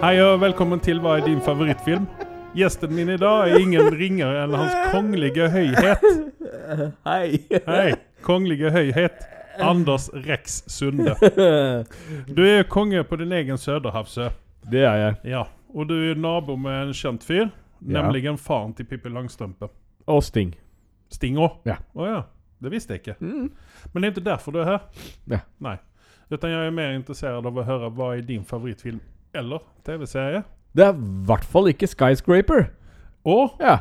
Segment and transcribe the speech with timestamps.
[0.00, 2.06] Hei og velkommen til Hva er din favorittfilm?
[2.56, 6.04] Gjesten min i dag er ingen ringere enn Hans kongelige høyhet.
[7.06, 7.40] Hei.
[7.66, 7.92] Hei,
[8.26, 9.20] kongelige høyhet.
[9.60, 11.14] Anders Rex Sunde.
[12.32, 14.30] Du er konge på din egen Søderhavsø.
[14.70, 15.18] Det er jeg.
[15.34, 15.44] Ja,
[15.74, 17.48] og du er nabo med en kjent fyr,
[17.80, 18.02] Ja.
[18.02, 19.68] nemlig faren til Pippi Langstrømpe.
[20.06, 20.54] Og Sting.
[21.10, 21.60] Sting òg?
[21.66, 21.76] Ja.
[21.96, 22.22] Å ja.
[22.60, 23.14] Det visste jeg ikke.
[23.20, 23.46] Mm.
[23.92, 24.80] Men det er ikke derfor du er her.
[25.32, 25.38] Ja.
[25.60, 25.76] Nei.
[26.30, 29.00] Utan jeg er mer interessert av å høre hva er din favorittfilm
[29.34, 30.42] eller TV-serie.
[30.76, 32.68] Det er i hvert fall ikke Skyscraper.
[33.24, 33.78] Og Ja.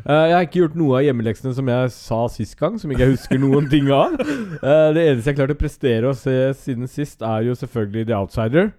[0.00, 3.04] Eh, jeg har ikke gjort noe av hjemmeleksene som jeg sa sist gang, som ikke
[3.04, 4.14] jeg husker noen ting av.
[4.60, 8.16] Eh, det eneste jeg klarte å prestere å se siden sist, er jo selvfølgelig The
[8.16, 8.70] Outsider.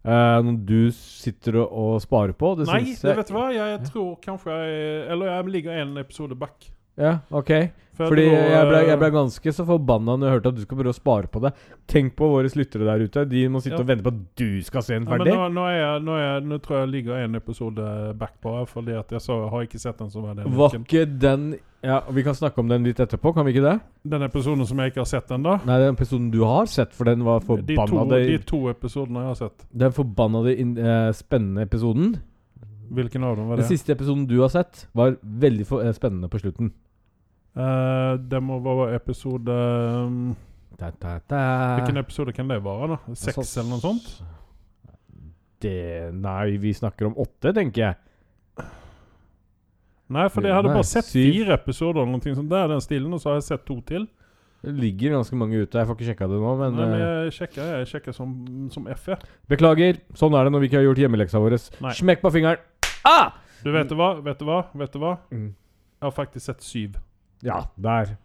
[0.00, 2.54] Uh, når du sitter og, og sparer på.
[2.56, 3.42] Det Nei, syns du jeg vet hva?
[3.52, 6.70] Jeg tror kanskje jeg Eller jeg ligger en episode back.
[7.00, 7.52] Ja, ok.
[8.00, 10.56] For Fordi nå, jeg ble, jeg eh, ble ganske så forbanna når jeg hørte at
[10.56, 11.50] du skal prøve å spare på det.
[11.90, 13.24] Tenk på våre lyttere der ute.
[13.28, 13.80] De må sitte Ja.
[13.82, 15.34] og vente på at du skal se den ja, men ferdig.
[15.36, 17.88] nå, nå, er jeg, nå, er jeg, nå tror jeg jeg ligger en episode
[18.22, 21.04] back på, fordi at jeg så, har ikke sett den som var den Var ikke
[21.26, 21.44] den
[21.84, 23.76] Ja, Vi kan snakke om den litt etterpå, kan vi ikke det?
[24.16, 25.58] Den episoden som jeg ikke har sett ennå.
[25.68, 29.26] Nei, den episoden du har sett, for den var De, to- forbanna de to episodene
[29.26, 29.64] jeg har sett.
[29.72, 32.16] Den forbannede in, eh, spennende episoden.
[32.90, 33.64] Hvilken av dem var det?
[33.68, 36.72] Den siste episoden du har sett, var veldig for, eh, spennende på slutten.
[37.56, 39.54] Eh, det må være episode
[40.06, 40.36] um,
[40.78, 41.40] Da, da, da.
[41.80, 42.92] Hvilken episode kan det være?
[42.94, 42.98] da?
[43.18, 44.12] Seks Altså, eller noe sånt?
[45.60, 47.98] Det Nei, vi snakker om åtte, tenker jeg.
[50.10, 51.26] Nei, for jeg hadde bare sett syv.
[51.34, 54.08] fire episoder eller noe sånt der, den stilen, og så har jeg sett to til.
[54.60, 55.78] Det ligger ganske mange ute.
[55.78, 58.32] Jeg får ikke sjekka det nå, men, Nei, men eh, jeg sjekker, jeg sjekker som,
[58.74, 59.30] som F, jeg.
[59.48, 60.00] Beklager.
[60.18, 61.56] Sånn er det når vi ikke har gjort hjemmeleksa vår.
[61.96, 62.64] Smekk på fingeren.
[63.08, 63.38] Ah!
[63.64, 64.14] Du vet du hva?
[64.24, 64.64] Vet du hva?
[64.82, 65.14] Vet du hva?
[65.32, 65.48] Mm.
[66.00, 66.98] Jeg har faktisk sett syv.
[67.46, 68.16] Ja, der.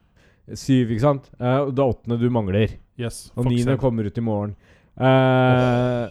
[0.53, 1.31] Syv, ikke sant?
[1.39, 2.75] Og det er åttende du mangler.
[2.99, 3.29] Yes.
[3.35, 4.53] Og niende kommer ut i morgen.
[4.95, 6.07] Uh,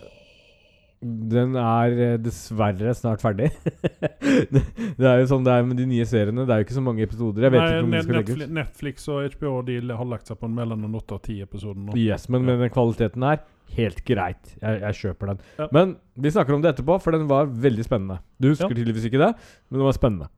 [1.04, 3.50] den er eh, dessverre snart ferdig.
[4.54, 6.46] det, er jo sånn det er med de nye seriene.
[6.48, 7.44] Det er jo ikke så mange episoder.
[7.46, 8.54] Jeg vet Nei, ikke om de skal Netflix, ut.
[8.58, 11.98] Netflix og HBO de har lagt seg på en mellom åtte og ti episoder.
[12.00, 13.42] Yes, men med den kvaliteten her,
[13.76, 14.54] helt greit.
[14.62, 15.44] Jeg, jeg kjøper den.
[15.60, 15.68] Ja.
[15.76, 18.22] Men vi snakker om det etterpå, for den var veldig spennende.
[18.40, 18.78] Du husker Ja.
[18.78, 19.34] tydeligvis ikke det,
[19.68, 20.30] men den var spennende.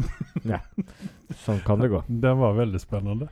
[0.54, 0.60] ja.
[1.44, 2.02] Sånn kan det gå.
[2.08, 3.30] Den var veldig spennende.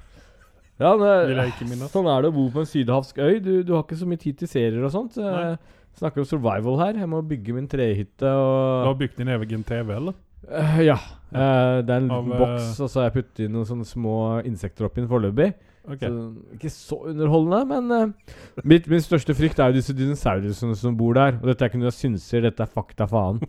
[0.80, 1.90] Ja, jeg minnes.
[1.92, 3.36] Sånn er det å bo på en sydhavsk øy.
[3.44, 5.18] Du, du har ikke så mye tid til serier og sånt.
[5.20, 5.52] Nei.
[5.52, 7.00] Eh, snakker om survival her.
[7.02, 10.16] Jeg må bygge min trehytte Du og har bygd din egen TV, eller?
[10.48, 10.96] Uh, Ja.
[11.30, 14.14] Uh, det er en liten boks, og så har jeg puttet inn noen sånne små
[14.48, 15.52] insekter oppi den foreløpig.
[15.88, 16.02] Ok.
[16.02, 20.96] Så Ikke så underholdende, men uh, mitt, min største frykt er jo disse dinosaurene som
[20.96, 21.38] bor der.
[21.40, 23.40] Og dette er ikke noe jeg synser, dette er fakta faen.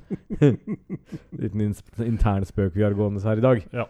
[1.42, 1.76] Liten in
[2.08, 3.62] intern spøk vi har gående her i dag.
[3.76, 3.88] Ja.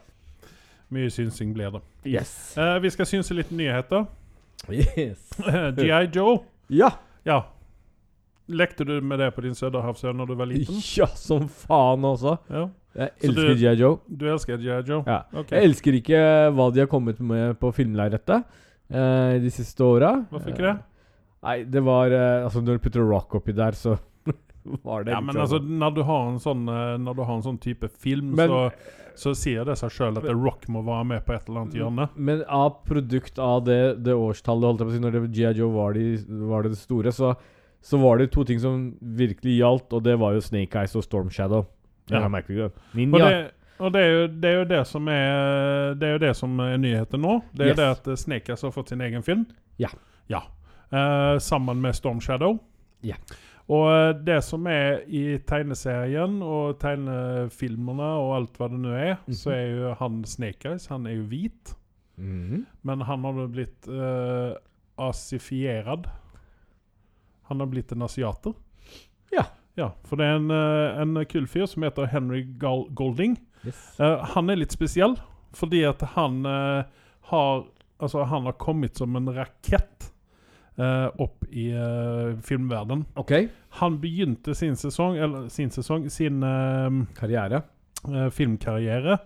[0.91, 1.83] Mye synsing ble det.
[2.17, 2.33] Yes.
[2.57, 4.09] Uh, vi skal synse litt nyheter.
[4.73, 5.29] yes.
[5.77, 6.09] G.I.
[6.11, 6.41] Joe.
[6.69, 6.95] Ja.
[7.25, 7.43] Ja.
[8.51, 10.81] Lekte du med det på din Søderhavsø når du var liten?
[10.97, 12.35] ja, som faen også.
[12.49, 12.67] Ja.
[12.97, 13.73] Jeg elsker G.I.
[13.79, 13.97] Joe.
[14.07, 14.79] Du elsker G.I.
[14.87, 15.01] Joe?
[15.07, 15.21] Ja.
[15.31, 15.55] Okay.
[15.57, 16.21] Jeg elsker ikke
[16.57, 20.17] hva de har kommet med på filmlerretet uh, de siste åra.
[20.31, 20.77] Hvorfor ikke det?
[21.41, 23.95] Nei, det var uh, Altså, når du putter rock oppi der, så
[24.87, 27.89] var det Ja, men sånn- altså, når du har en sånn, har en sånn type
[27.95, 28.91] film, Men- så,
[29.21, 31.79] så sier det seg sjøl at men, Rock må være med på et eller annet
[31.79, 32.05] hjørne.
[32.15, 35.51] Men av produkt av det, det årstallet, holdt jeg på å si, når G.I.
[35.59, 36.05] Joe var, de,
[36.47, 37.33] var det store, så,
[37.83, 41.03] så var det to ting som virkelig gjaldt, og det var jo Snake Eyes og
[41.07, 41.67] Storm Shadow.
[42.09, 42.27] Ja.
[42.27, 42.47] Det?
[43.11, 46.17] Og, det, og det, er jo, det er jo det som er Det er jo
[46.25, 47.41] det som er nyheten nå.
[47.53, 47.77] Det er Yes.
[47.77, 49.45] det at eh, Snake Eyes har fått sin egen film.
[49.79, 49.89] Ja.
[50.29, 50.41] Ja.
[50.91, 52.59] Eh, sammen med Storm Shadow.
[53.03, 53.15] Ja.
[53.69, 59.15] Og eh, det som er i tegneserien og tegnefilmene og alt hva det nå er,
[59.27, 59.33] Mhm.
[59.33, 61.75] så er jo han Snake Eyes Han er jo hvit,
[62.17, 62.65] Mhm.
[62.83, 64.53] men han har nå blitt uh,
[64.97, 66.07] asifierad.
[67.43, 68.53] Han har blitt en asiater.
[69.31, 69.43] Ja.
[69.79, 73.37] Ja, For det er en, eh, en kul fyr som heter Henry Gal Golding.
[73.65, 73.77] Yes.
[73.99, 75.15] Uh, han er litt spesiell,
[75.55, 76.83] fordi at han uh,
[77.31, 77.67] har
[78.01, 80.07] Altså, han har kommet som en rakett
[80.79, 83.03] uh, opp i uh, filmverden.
[83.13, 83.45] Okay.
[83.77, 86.41] Han begynte sin sesong, eller sin sesong, sin
[87.13, 87.61] Karriere.
[88.09, 89.19] eh, filmkarriere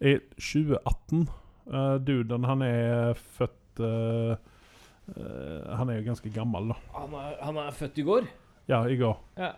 [0.00, 1.26] i 2018.
[1.66, 6.74] Uh, duden, han er født Han er jo ganske gammel, da.
[6.94, 8.26] Han er, han er født i går.
[8.68, 9.16] Ja, i går.
[9.38, 9.50] Ja.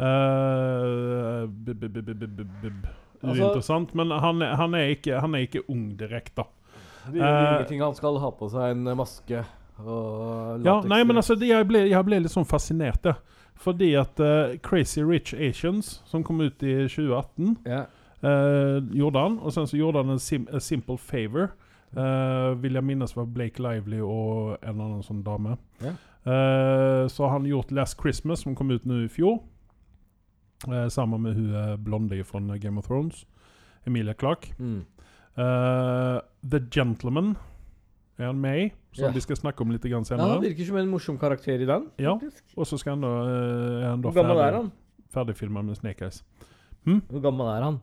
[0.00, 1.48] Eh.
[3.20, 4.74] Altså- Uinteressant, men han, er- han,
[5.34, 6.44] ikke, ung direkte.
[7.06, 7.82] Det gjør Eh, ingenting.
[7.82, 9.44] Han skal ha på seg en maske
[10.64, 13.14] Ja, nei, men altså, jeg, ble, litt sånn fascinert, ja.
[13.60, 17.84] Fordi at eh, Crazy Rich Asians, som kom ut i 2018, ja.
[18.22, 19.38] eh, gjorde han.
[19.40, 21.50] Og sen så gjorde han en Simple Favor.
[21.90, 25.56] Uh, vil jeg minnes var Blake Lively og en annen sånn dame.
[25.82, 25.96] Yeah.
[26.22, 29.40] Uh, så har han gjort Last Christmas, som kom ut nå i fjor.
[30.68, 31.52] Eh, sammen med hun
[31.84, 33.26] Blondie blonde fra Game of Thrones.
[33.86, 34.52] Emilia Clark.
[34.58, 34.84] Mm.
[35.36, 36.20] Eh,
[36.50, 37.36] The Gentleman
[38.18, 39.14] er han med i, som yeah.
[39.14, 40.18] vi skal snakke om litt senere.
[40.18, 41.86] Ja, han virker som en morsom karakter i den.
[41.96, 42.18] Ja,
[42.56, 44.70] og så skal han da, eh, er han da Hvor gammel er han?
[45.10, 46.22] ferdigfilma med Snake Eyes.
[46.84, 47.80] Hvor gammel er han?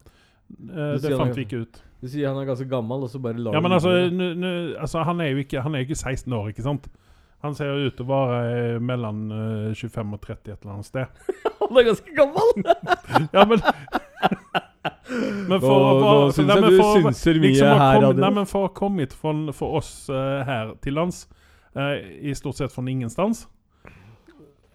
[0.54, 1.82] Eh, det han fant vi ikke ut.
[2.02, 3.90] Du sier han er ganske gammel, og så bare lager Ja, men altså,
[4.78, 6.88] altså han, er jo ikke, han er jo ikke 16 år, ikke sant?
[7.46, 8.38] Han ser ut til å være
[8.76, 11.06] eh, mellom eh, 25 og 30 et eller annet sted.
[11.72, 12.54] Han er ganske gammel!
[13.36, 13.62] Ja, men
[15.48, 18.48] Men for Nå- nå syns jeg du for synser mye liksom her, Kom, Nei, men
[18.50, 21.22] for å komme hit for, for oss uh, her til lands,
[21.78, 23.46] uh, i stort sett fra ingenstans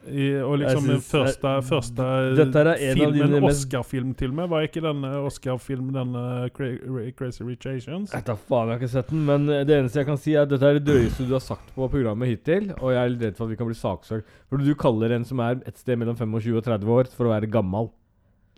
[0.08, 4.48] i, Og liksom den første, jeg, første en av filmen, Oscar-film til og med.
[4.50, 6.70] Var ikke den eh, Oscar-film, den eh, Cra
[7.18, 8.14] Crazy Rich Asians?
[8.14, 10.34] Jeg tar faen, jeg har ikke sett den, men eh, det eneste jeg kan si,
[10.34, 13.12] er at dette er det drøyeste du har sagt på programmet hittil, og jeg er
[13.14, 14.38] litt redd for at vi kan bli saksøkt.
[14.50, 17.34] For du kaller en som er et sted mellom 25 og 30 år, for å
[17.36, 17.92] være gammel.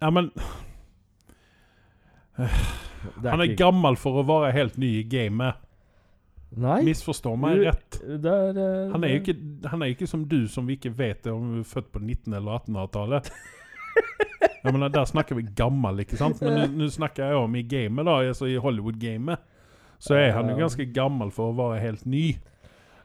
[0.02, 0.30] Ja, men
[2.38, 5.60] er han er ikke- gammel for å være helt ny i gamet.
[6.60, 6.80] Nei.
[6.86, 7.98] Misforstå meg rett.
[8.22, 9.34] Der, er, eh, Han er ikke,
[9.70, 12.36] han er ikke som du, som vi ikke vet om vi er født på 19-
[12.36, 13.30] eller 1800-tallet.
[14.64, 16.40] Ja, men Der snakker vi gammel, ikke sant?
[16.40, 19.42] Men nå snakker jeg om i gamet, da, altså i Hollywood-gamet.
[20.00, 22.24] Så er han jo ganske gammel for å være helt ny.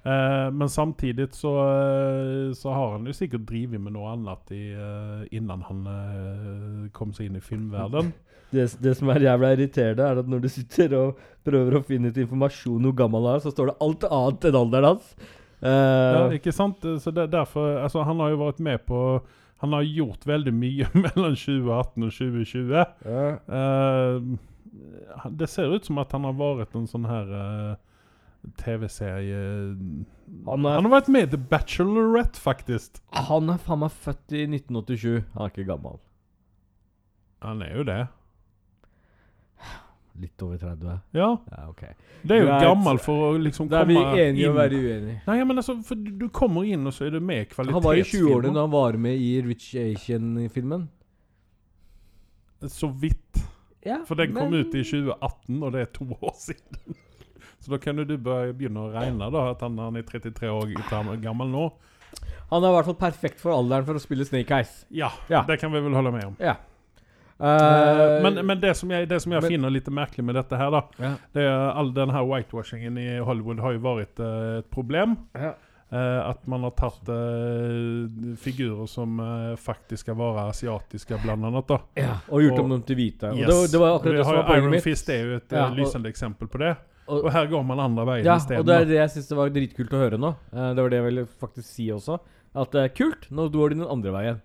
[0.09, 4.61] Eh, men samtidig så, eh, så har han jo sikkert drevet med noe annet i,
[4.73, 8.13] uh, innan han uh, kom seg inn i filmverden.
[8.49, 12.09] Det, det som er jævla irriterende, er at når du sitter og prøver å finne
[12.09, 15.11] ut informasjon om hvor gammel han er, så står det alt annet enn alderen hans.
[15.61, 16.87] Ja, ikke sant?
[17.03, 19.19] Så det, derfor, altså, han har jo vært med på
[19.61, 22.73] Han har gjort veldig mye mellom 2018 og 2020.
[23.05, 23.37] ja.
[25.29, 27.29] Det ser ut som at han har vært en sånn her
[28.59, 29.39] TV-serie
[30.45, 33.01] Han Han har vært med i The Bachelorette, faktisk.
[33.15, 35.25] Han er faen meg født i 1987.
[35.35, 35.99] Han er ikke gammel.
[37.43, 37.99] Han er jo det.
[40.19, 40.95] Litt over 30.
[41.15, 41.27] Ja.
[41.51, 41.93] Ja, okay.
[42.27, 42.63] Det er jo Greit.
[42.67, 45.19] gammel for å liksom Da er vi enige inn å være uenige.
[45.29, 47.77] Nei, men altså, for du kommer inn, og så er du med kvalitetsfilmer.
[47.77, 50.89] Han var i 20-årene da han var med i Rich Asian-filmen.
[52.67, 53.39] Så vidt.
[53.85, 56.97] Ja, For den kom ut i 2018, og det er to år siden.
[57.69, 60.71] Så da kan du begynne å regne da, at han, han er 33 år
[61.21, 61.67] gammel nå.
[62.49, 64.85] Han er i hvert fall perfekt for alderen for å spille Snake Eyes.
[64.89, 65.43] Ja, Ja.
[65.45, 66.35] det kan vi vel holde med om.
[66.41, 66.55] Ja.
[67.39, 70.35] Eh, Eh, men, men det som jeg, det som jeg men- finner litt merkelig med
[70.35, 71.11] dette her, da ja.
[71.31, 75.13] det er All den her whitewashingen i Hollywood har jo vært uh, et problem.
[75.37, 75.53] Ja.
[75.89, 81.65] Uh, at man har tatt uh, figurer som uh, faktisk skal være asiatiske, blant annet.
[81.71, 82.17] da ja.
[82.29, 83.31] Og gjort Og- om dem til hvite.
[83.37, 83.47] Yes.
[83.47, 84.81] det, det var akkurat det som var poenget mitt.
[84.81, 84.87] Iron.
[84.91, 86.75] Fist er jo et Ja, lysende eksempel på det.
[87.09, 88.59] Og- Og her går man andre veien Ja, isteden.
[88.61, 90.29] og det er det jeg syns var dritkult å høre nå.
[90.53, 92.19] Eh, det var det jeg ville faktisk si også.
[92.55, 93.27] At det er kult.
[93.31, 94.41] Nå går de den andre veien.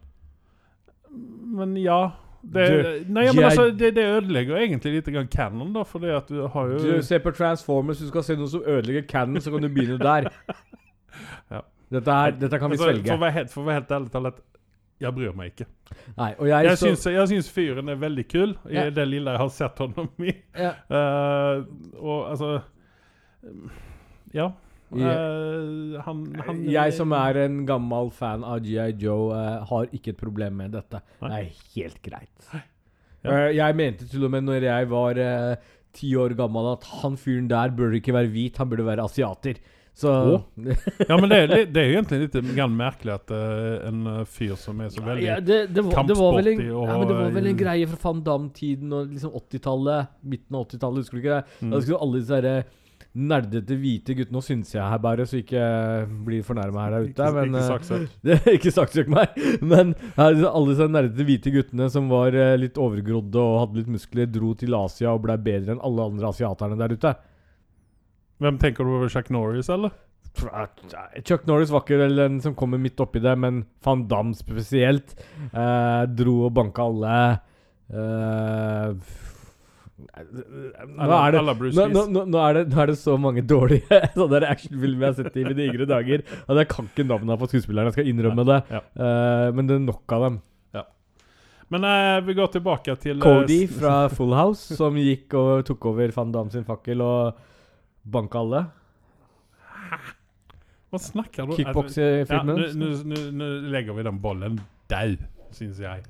[1.55, 2.13] Men ja
[2.43, 2.65] det,
[3.07, 6.69] Du- Nei, men altså, det, det ødelegger egentlig litt canon, da, fordi at du har
[6.69, 9.69] jo Du ser på Transformers, du skal se noe som ødelegger canon, så kan du
[9.69, 10.31] begynne der.
[11.51, 11.61] Ja.
[11.93, 13.07] Dette, her, dette kan vi altså, svelge.
[13.53, 14.41] for å være helt ærlig talt
[15.05, 15.67] Jeg bryr meg ikke.
[16.17, 18.89] Nei, jeg, Jeg så- syns, jeg syns fyren er veldig kul, i Ja.
[18.91, 20.35] det lille jeg har sett honom i.
[20.59, 20.73] ja.
[20.91, 21.65] Uh,
[22.01, 22.63] og altså
[24.35, 24.51] Ja.
[24.95, 25.11] Ja.
[25.11, 30.13] Eh, han, han Jeg som er en gammel fan av GI Joe, uh, har ikke
[30.13, 31.01] et problem med dette.
[31.23, 31.31] Nei.
[31.31, 32.51] Det er helt greit.
[33.25, 35.57] Eh, jeg mente til og med når jeg var eh,
[35.97, 39.59] ti år gammel, at han fyren der burde ikke være hvit, han burde være asiater.
[39.95, 40.11] Så?
[41.09, 44.23] Ja, men det er, det er jo egentlig litt grann merkelig at uh, en eh,
[44.27, 46.97] fyr som er så veldig ja, det, det, var, det, var vel en, og- ja,
[46.99, 50.17] men det var vel en greie fra Van Damme-tiden og liksom 80-tallet.
[50.35, 51.61] Midten av 80-tallet, husker du ikke det?
[51.61, 51.71] Mm.
[51.71, 52.57] Da skulle alle disse derre
[53.15, 55.61] nerdete hvite guttene Nå syns jeg her bare, så ikke
[56.27, 57.13] blir fornærma her der ute.
[57.15, 58.17] Ikke, men, ikke eh, saksøkt.
[58.35, 62.57] Er ikke saksøk meg, men her, er alle disse nerdete hvite guttene som var eh,
[62.59, 66.35] litt overgrodde og hadde litt muskler, dro til Asia og ble bedre enn alle andre
[66.35, 67.15] asiaterne der ute.
[68.43, 69.95] Hvem tenker du over Chuck Norris, eller?
[71.23, 75.15] Chuck Norris var ikke vel den som kommer midt oppi det, men Van Damme spesielt
[75.53, 77.19] eh, dro og banka alle.
[77.95, 79.21] Eh,
[79.95, 84.41] nå er det nå, nå, nå, er det, nå er det så mange dårlige sånne
[84.51, 87.93] actionfilmer jeg har sett i mine yngre dager, at jeg kan ikke navnene på skuespillerne.
[87.93, 88.59] Jeg skal innrømme det.
[88.75, 88.83] Ja.
[88.83, 90.43] Eh, men det er nok av dem.
[91.73, 96.13] Men eh, vi går tilbake til Cody fra Full House, som gikk og tok over
[96.15, 97.41] Van Damme sin fakkel og
[98.05, 98.65] banka alle.
[100.93, 102.59] Hva snakker du Ja, Kickboksefilmen.
[102.61, 105.17] Ja, nå- legger vi den bollen dau,
[105.55, 106.05] syns jeg.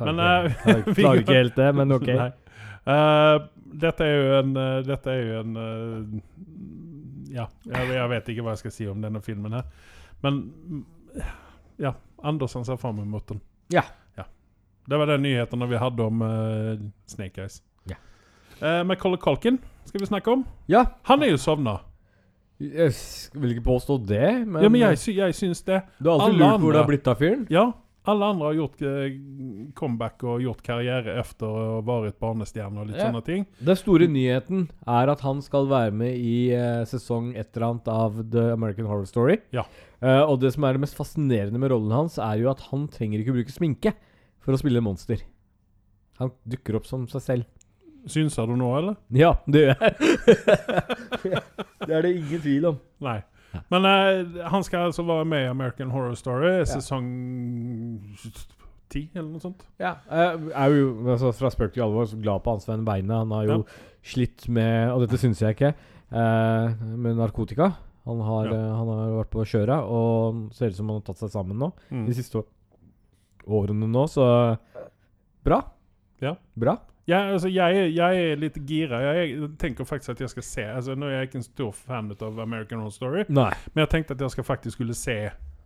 [0.00, 2.08] Men, ikke- eh, Klarer ikke helt det, men ok.
[2.84, 3.38] Eh,
[3.80, 6.18] dette er jo en uh, Dette er jo en uh,
[7.32, 9.62] Ja, jeg, jeg vet ikke hva jeg skal si om denne filmen her.
[10.20, 10.82] Men mm,
[11.80, 11.94] ja.
[12.22, 13.40] Andersen ser fram mot den.
[13.72, 13.86] Ja.
[14.18, 14.26] ja.
[14.84, 16.76] Det var den nyheten vi hadde om eh,
[17.08, 17.62] Snake Eyes.
[17.88, 17.96] Ja.
[18.60, 19.56] Uh, Macaulay Culkin
[19.88, 20.44] skal vi snakke om.
[20.70, 20.84] Ja.
[21.10, 21.78] Han er jo sovna.
[22.62, 22.92] Jeg
[23.34, 25.80] vil ikke påstå det, men, Ja, men jeg, sy jeg syns det.
[25.98, 27.42] Du har alltid lurt hvor det har blitt av fyren.
[27.50, 27.64] Ja,
[28.06, 29.16] alle andre har gjort eh,
[29.74, 33.08] comeback og gjort karriere efter å ha vært barnestjerne og litt Ja.
[33.08, 33.46] sånne ting.
[33.58, 37.88] Den store nyheten er at han skal være med i eh, sesong et eller annet
[37.88, 39.38] av The American Horror Story.
[39.56, 39.64] Ja.
[40.00, 42.86] Eh, og det som er det mest fascinerende med rollen hans, er jo at han
[42.92, 43.94] trenger ikke bruke sminke
[44.44, 45.24] for å spille monster.
[46.20, 47.44] Han dukker opp som seg selv.
[48.06, 48.96] Synser du nå, eller?
[49.16, 49.94] Ja, det gjør jeg.
[51.86, 52.80] det er det ingen tvil om.
[53.04, 53.20] Nei.
[53.70, 56.64] Men eh, han skal altså være med i American Horror Story, Ja.
[56.66, 57.06] sesong
[58.92, 59.62] ti, eller noe sånt.
[59.80, 63.22] Ja, jeg er jo altså, fra spøk til alvor så glad på Hans venn Beine.
[63.24, 63.58] Han har jo
[64.04, 65.72] slitt med, og dette syns jeg ikke,
[66.12, 67.72] eh, med narkotika.
[68.04, 68.58] Han har, Ja.
[68.58, 71.56] eh, han har vært på kjøret og ser ut som han har tatt seg sammen
[71.58, 71.72] nå.
[71.90, 72.04] Mm.
[72.06, 72.42] De siste
[73.48, 74.58] årene nå, så
[75.44, 75.62] Bra.
[76.20, 76.34] Ja.
[76.56, 76.78] Bra.
[77.06, 79.00] Ja, altså, jeg, jeg er litt gira.
[79.18, 82.12] Jeg tenker faktisk at jeg skal se altså, Nå er jeg ikke en stor fan
[82.14, 83.50] av American Horror Story, Nei.
[83.74, 85.18] men jeg tenkte at jeg skal faktisk skulle se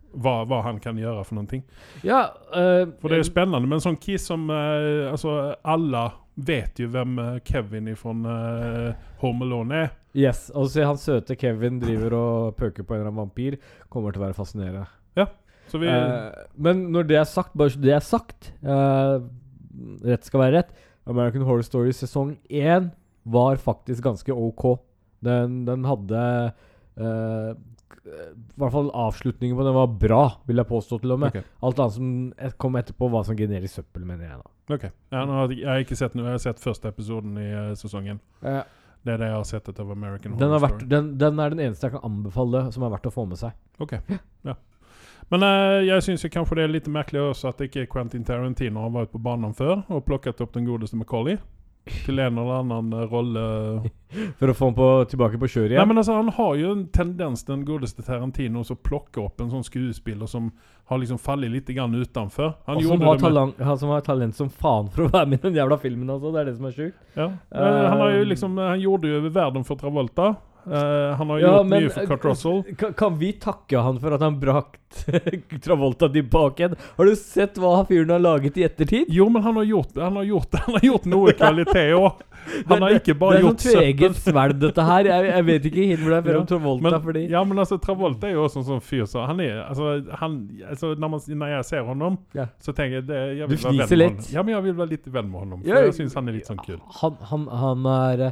[0.09, 1.61] hva, hva han kan gjøre for ting.
[2.01, 3.69] Ja uh, For det er jo spennende.
[3.69, 6.07] Men sånn Kiss som uh, Altså, alle
[6.39, 9.89] vet jo hvem eh, Kevin fra uh, Home Alone er.
[10.15, 10.47] Yes.
[10.55, 13.57] Og se han søte Kevin driver og pøker på en eller annen vampyr.
[13.91, 14.85] Kommer til å være fascinerende.
[15.69, 19.15] Så vi uh, men når det er sagt, bare så det er sagt eh,
[20.09, 20.71] Rett skal være rett.
[21.09, 22.91] American Horror Story sesong én
[23.29, 24.79] var faktisk ganske ok.
[25.25, 26.21] Den, den hadde
[26.99, 27.51] uh,
[28.09, 31.33] I hvert fall avslutningen på den var bra, vil jeg påstå til og med.
[31.33, 31.43] Okay.
[31.65, 34.39] Alt annet som et- kom etterpå, var som generisk søppel, mener jeg.
[34.39, 34.83] da Ok.
[35.11, 36.25] Ja, har jeg, jeg har ikke sett noe.
[36.29, 38.19] Jeg har sett første episoden i uh, sesongen.
[38.45, 38.63] Ja.
[39.05, 40.89] Det er det jeg har sett av American den, Horror har vært, Story.
[40.91, 43.55] den, den er den eneste jeg kan anbefale som er verdt å få med seg.
[43.79, 43.93] Ok,
[44.45, 44.55] ja.
[45.29, 48.93] Men eh, jeg syns kanskje det er litt merkelig også at ikke Quentin Tarantino har
[48.95, 51.37] vært på banen før og plukket opp den godeste Macaulay
[52.05, 53.43] til en eller annen eh, rolle.
[54.39, 55.81] For å få den tilbake på kjøret igjen?
[55.83, 59.51] Nei, men altså, Han har jo en tendens, den godeste Tarantino, å plukke opp en
[59.53, 60.49] sånn skuespiller som
[60.89, 62.55] har liksom fallet litt utenfor.
[62.65, 65.47] Han som har, talent, han som har talent som faen for å være med i
[65.49, 66.09] den jævla filmen.
[66.09, 66.33] Altså.
[66.33, 67.01] Det er det som er sjukt.
[67.13, 67.29] ja.
[67.53, 70.33] Uh, Han Um, liksom Han gjorde jo verden for Travolta.
[70.67, 72.63] Eh, han har Ja, gjort men, mye for Kurt eh, Russell.
[72.77, 75.21] Kan, kan vi takke han for at han brakte
[75.63, 76.75] Travolta tilbake igjen?
[76.97, 79.05] Har du sett hva fyren har laget i ettertid?
[79.13, 82.25] Jo, men han har gjort, han har gjort, han har gjort noe kvalitet òg.
[82.69, 85.05] Han har ikke bare det er gjort sånn tveget sverd, dette her.
[85.09, 87.59] Jeg, jeg vet ikke helt hvor det er Ja, om Travolta, Men, fordi ja, men
[87.61, 89.89] altså, Travolta er jo også en sånn fyr så Han er altså,
[90.21, 90.37] han,
[90.71, 92.45] altså når, man, når jeg ser honom, Ja.
[92.63, 94.31] så tenker jeg det, jeg Du fniser litt.
[94.33, 95.61] Ja, men jeg vil være litt venn med honom.
[95.65, 96.79] For Ja, jeg syns han er litt sånn kul.
[97.01, 98.25] han, han, han, er,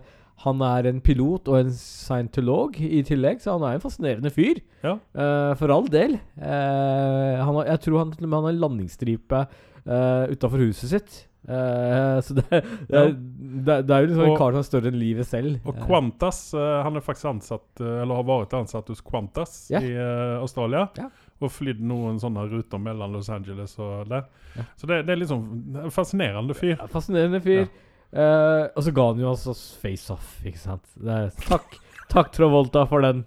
[0.43, 4.61] han er en pilot og en scientolog i tillegg, så han er en fascinerende fyr.
[4.83, 4.97] Ja.
[5.17, 6.19] Uh, for all del.
[6.37, 9.39] Uh, han har, jeg tror han til og med har en landingsstripe
[9.87, 11.23] uh, utafor huset sitt.
[11.47, 14.91] Uh, så det, det, er, det, det er jo liksom en kar som er større
[14.91, 15.57] enn livet selv.
[15.63, 19.55] Og Eh, Qantas, eh, han er faktisk ansatt, eh, eller har vært ansatt hos Qantas
[19.71, 19.83] yeah.
[19.83, 20.87] i eh, Australia.
[20.97, 21.25] Yeah.
[21.37, 24.25] Og flydd noen sånne ruter mellom Los Angeles og der.
[24.55, 24.69] Yeah.
[24.75, 26.75] Så det, det er sånn en fascinerende fyr.
[26.75, 27.67] ja, fascinerende fyr.
[28.13, 30.85] Eh, og så ga han jo altså face-off, ikke sant.
[31.03, 31.75] Er, takk,
[32.09, 33.25] takk Travolta for den.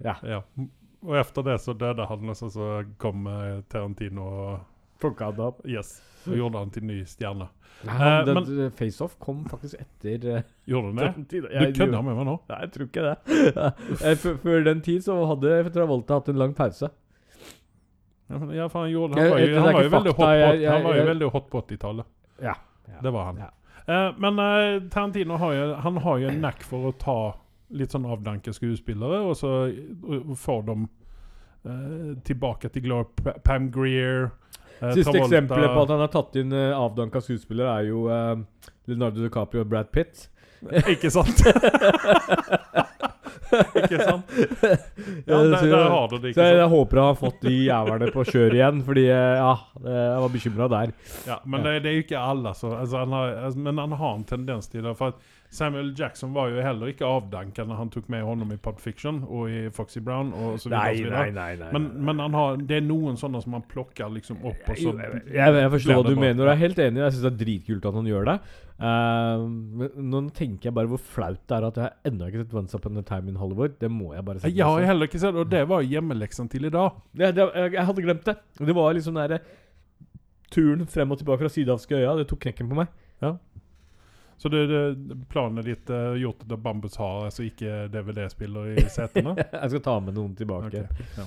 [0.00, 0.16] Ja.
[0.24, 0.40] Ja.
[1.04, 4.66] Og etter det så døde han, og så, så kom eh, Tarantino og
[5.00, 5.62] Plukka han opp.
[5.68, 5.98] Yes.
[6.28, 7.48] Og gjorde han til ny stjerne.
[7.88, 11.28] Han, Eh, face-off kom faktisk etter uh, Gjorde han det?
[11.30, 12.34] Du kødder med meg nå?
[12.50, 13.14] Nei, jeg tror ikke det.
[14.10, 16.90] Eh, før- den tid så hadde Travolta hatt en lang pause.
[18.28, 20.12] Ja, men, ja, for han, gjorde, han var jo, det han var jo veldig fakta,
[20.12, 22.06] hot på, jeg- jeg- han var jo veldig hot på 80-tallet.
[22.44, 22.54] Ja.
[23.00, 23.40] Det var han.
[23.46, 23.48] Ja.
[23.90, 27.18] Eh, men eh, Tarantino har jo, han har jo en knack for å ta
[27.74, 30.88] litt sånn avdanka skuespillere, og så og få dem
[31.64, 33.34] eh, tilbake til glory.
[33.46, 34.30] Pam Greer
[34.80, 35.24] eh, Siste Travolta.
[35.26, 39.64] eksempelet på at han har tatt inn uh, avdanka skuespillere, er jo eh, Leonardo DiCaprio
[39.64, 40.28] og Brad Pitt.
[40.92, 41.40] Ikke sant?
[43.82, 44.32] ikke sant?
[45.30, 46.32] Ja, der, der har du det.
[46.32, 46.58] Ikke sant?
[46.60, 49.52] jeg håper jeg har fått de jævlene på kjør igjen, fordi eh, ja,
[49.84, 50.94] jeg var bekymra der.
[51.28, 52.54] Ja, men det, det er jo ikke alle.
[52.58, 54.96] Så, altså, han har, altså, men han har en tendens til det.
[54.98, 58.58] For at Samuel Jackson var jo heller ikke avdanka når han tok med honom i
[58.62, 60.30] Pod Fiction og i Foxy Brown.
[60.30, 61.10] og så videre.
[61.10, 61.70] nei, nei, nei, nei.
[61.74, 64.62] Men, men han har, det er noen sånne som han plukker liksom opp.
[64.70, 67.02] Og så, jeg, jeg, jeg forstår hva du mener, og jeg er helt enig.
[67.02, 68.36] Jeg syns det er dritkult at han gjør det.
[68.80, 69.42] Uh,
[69.80, 72.54] men nå tenker jeg bare hvor flaut det er at jeg har ennå ikke sett
[72.62, 73.74] Once Upon a Time in Hollywood.
[73.82, 74.54] Det må jeg bare si.
[74.54, 77.02] Jeg har heller ikke sett og det var hjemmeleksen til i dag.
[77.18, 78.38] Ja, det, jeg, jeg hadde glemt det.
[78.70, 79.40] Det var liksom den
[80.50, 82.14] turen frem og tilbake fra sydafske øya.
[82.22, 82.94] Det tok knekken på meg.
[84.40, 89.34] Så det, det, planen ditt uh, gjort at Bambus har altså ikke DVD-spiller i setene?
[89.52, 90.70] jeg skal ta med noen tilbake.
[90.70, 91.08] Okay.
[91.18, 91.26] ja.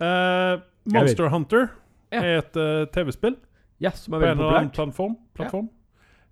[0.00, 0.62] Uh,
[0.94, 1.66] Monster Hunter
[2.08, 2.22] Ja.
[2.22, 3.36] er et uh, TV-spill.
[3.84, 5.18] Ja, som er på en eller annen populært.
[5.36, 5.68] plattform.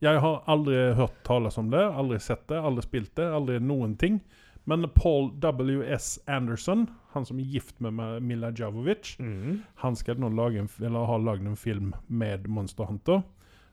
[0.01, 0.15] Ja.
[0.15, 3.99] Jeg har aldri hørt tales om det, aldri sett det, aldri spilt det, aldri noen
[4.01, 4.23] ting.
[4.65, 6.19] Men Paul W.S.
[6.25, 9.61] Anderson, han som er gift med Mila Javovic, mm.
[9.85, 13.21] han skal nå lage en, eller har lagd en film med Monster Hunter.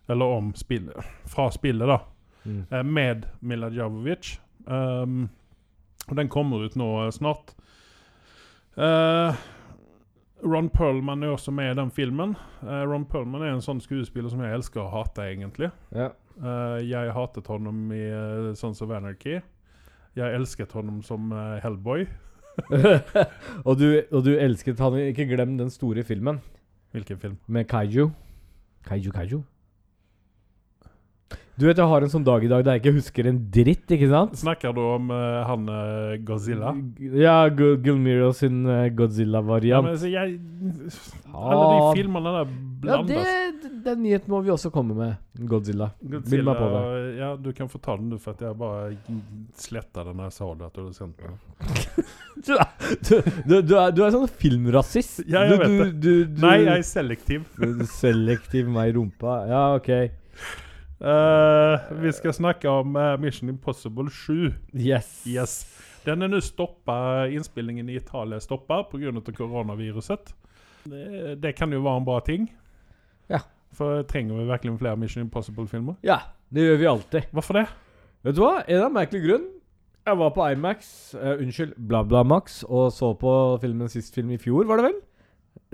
[0.08, 0.96] Eller om spillet.
[1.32, 2.02] Fra spillet, da.
[2.48, 2.64] Mm.
[2.72, 4.38] Eh, med Mila Javovic.
[4.66, 5.30] Um,
[6.08, 7.54] og den kommer ut nå eh, snart.
[8.78, 9.36] Uh,
[10.46, 12.36] Ron Perlman er også med i den filmen.
[12.62, 15.72] Uh, Ron Perlman er en sånn skuespiller som jeg elsker å hate, egentlig.
[15.96, 16.12] Ja.
[16.38, 19.40] Uh, jeg hatet honom i uh, Sons of Anarchy.
[20.18, 21.30] Jeg elsket honom som
[21.62, 22.08] Hellboy.
[23.68, 26.40] og, du, og du elsket han Ikke glem den store filmen
[26.90, 27.36] Hvilken film?
[27.46, 28.08] med Kaiju.
[28.88, 29.44] Kaiju, Kaiju.
[31.58, 33.90] Du vet jeg har en sånn dag i dag der jeg ikke husker en dritt,
[33.90, 34.36] ikke sant?
[34.38, 36.76] Snakker du om uh, han uh, Godzilla?
[37.18, 39.88] Ja, Gilmiro sin uh, Godzilla-variant.
[39.88, 40.36] men, altså, jeg,
[41.34, 42.52] alle de filmene der Ja,
[42.84, 43.32] blandes.
[43.64, 45.16] det, den nyheten må vi også komme med.
[45.50, 45.88] Godzilla.
[45.98, 46.84] Bind meg på det.
[47.24, 48.94] ja, du kan få ta den du, for at jeg bare
[49.58, 50.70] sletta den jeg sa det.
[50.70, 51.42] at du hadde sendt meg.
[52.38, 53.16] Du, du,
[53.50, 55.24] du, du, er, du er sånn filmrasist.
[55.26, 55.90] Ja, jeg du, vet du, det.
[55.98, 57.50] Du, du, Nei, jeg er selektiv.
[57.98, 59.40] Selektiv meg i rumpa.
[59.50, 59.90] Ja, ok.
[60.98, 64.54] Eh, vi skal snakke om eh, Mission Impossible 7.
[64.74, 65.12] Yes.
[65.30, 65.58] Yes.
[66.08, 69.12] Den er nå stoppa, innspillingen i Italia er stoppa pga.
[69.38, 70.34] koronaviruset.
[70.88, 72.48] Det, det kan jo være en bra ting.
[73.30, 73.44] Ja.
[73.76, 76.00] For trenger vi virkelig flere Mission Impossible-filmer?
[76.04, 77.22] Ja, det gjør vi alltid.
[77.32, 77.68] Hvorfor det?
[78.24, 78.64] Vet du hva?
[78.68, 79.48] En av merkelig grunn.
[80.08, 80.90] Jeg var på Imax,
[81.20, 85.02] uh, unnskyld, BlaBlaMax, og så på filmen sist film i fjor, var det vel?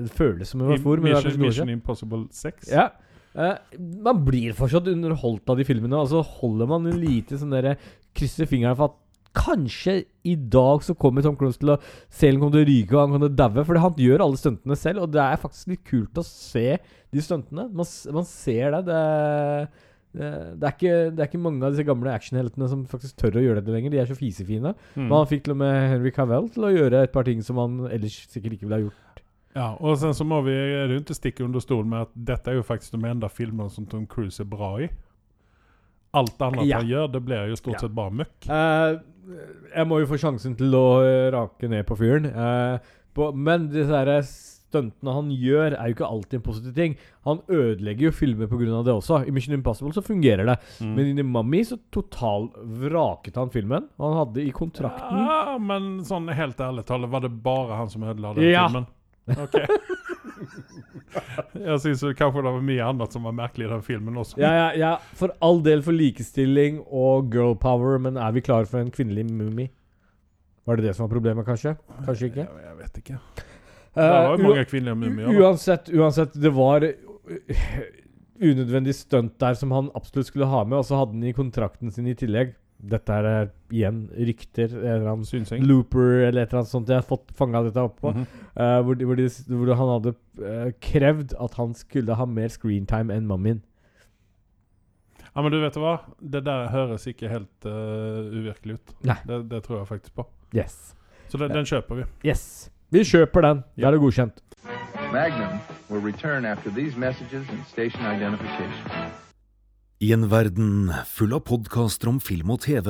[0.02, 1.70] Det føles som i fjor, Mission, Mission.
[1.70, 2.72] Impossible 6?
[2.72, 2.88] Ja.
[3.34, 7.54] Eh, man blir fortsatt underholdt av de filmene, og så holder man en lite sånn
[7.54, 7.78] derre
[8.14, 9.00] Krysser fingrene for at
[9.34, 11.80] kanskje i dag så kommer Tom Cruise til å
[12.14, 13.64] Selen kommer til å ryke, og han kommer til å daue.
[13.66, 17.24] For han gjør alle stuntene selv, og det er faktisk litt kult å se de
[17.26, 17.66] stuntene.
[17.74, 18.84] Man, man ser det.
[18.92, 19.02] Det,
[20.14, 20.30] det,
[20.62, 23.46] det, er ikke, det er ikke mange av disse gamle actionheltene som faktisk tør å
[23.48, 23.96] gjøre det lenger.
[23.96, 24.76] De er så fisefine.
[24.94, 25.08] Mm.
[25.08, 27.62] Men han fikk til og med Henry Cavell til å gjøre et par ting som
[27.62, 29.13] han ellers sikkert ikke ville ha gjort.
[29.56, 32.14] Ja, og sen så må vi er det jo ikke stikke under stol med at
[32.16, 34.90] dette er jo faktisk de enda filmene som Tom Cruise er bra i.
[36.14, 36.78] Alt annet Ja.
[36.80, 37.80] han gjør, det blir jo stort Ja.
[37.88, 38.48] sett bare møkk.
[38.50, 39.00] Uh,
[39.76, 42.26] jeg må jo få sjansen til å eh, rake ned på fyren.
[42.34, 42.78] Uh,
[43.14, 46.96] på, men disse her stuntene han gjør, er jo ikke alltid en positiv ting.
[47.26, 48.84] Han ødelegger jo filmer pga.
[48.84, 49.22] det også.
[49.28, 50.58] I Mission Impossible så fungerer det.
[50.82, 50.96] Mm.
[50.96, 53.88] Men i Mummy så totalvraket han filmen.
[53.98, 58.02] Han hadde i kontrakten Ja, men sånn helt ærlig talt, var det bare han som
[58.04, 58.68] ødela den Ja.
[58.68, 58.88] filmen?
[59.30, 59.54] Ok.
[61.56, 64.40] jeg syns kanskje det var mye annet som var merkelig i den filmen også.
[64.42, 68.68] ja, ja, ja, For all del for likestilling og girl power, men er vi klare
[68.70, 69.70] for en kvinnelig mummi?
[70.68, 71.76] Var det det som var problemet, kanskje?
[72.06, 72.46] Kanskje ikke?
[72.48, 73.18] Jeg, jeg vet ikke.
[73.94, 75.42] Eh, Det var jo mange kvinnelige mumier.
[75.44, 77.74] Uansett, uansett, det var uh,
[78.44, 81.92] unødvendig stunt der som han absolutt skulle ha med, og så hadde han i kontrakten
[81.92, 84.74] sin i tillegg Dette er igjen rykter.
[84.76, 85.64] En eller annen Synsing.
[85.64, 86.90] looper eller et eller annet sånt.
[86.92, 88.12] Jeg har fått fanga dette opp på.
[88.12, 88.58] Mm -hmm.
[88.60, 92.48] uh, hvor, de, hvor, de, hvor han hadde uh, krevd at han skulle ha mer
[92.48, 93.62] screentime enn mummien.
[95.36, 95.98] Ja, men du vet hva?
[96.20, 97.72] Det der høres ikke helt uh,
[98.30, 98.96] uvirkelig ut.
[99.04, 99.18] Nei.
[99.28, 100.28] Det, det tror jeg faktisk på.
[100.56, 100.96] Yes.
[101.28, 102.04] Så den, den kjøper vi.
[102.26, 102.70] Yes.
[102.92, 103.58] Vi kjøper den.
[103.58, 103.88] Da Ja.
[103.88, 104.44] er det godkjent.
[105.12, 109.23] Magnum will return after these messages and station identification.
[110.04, 112.90] I en verden full av podkaster om film og TV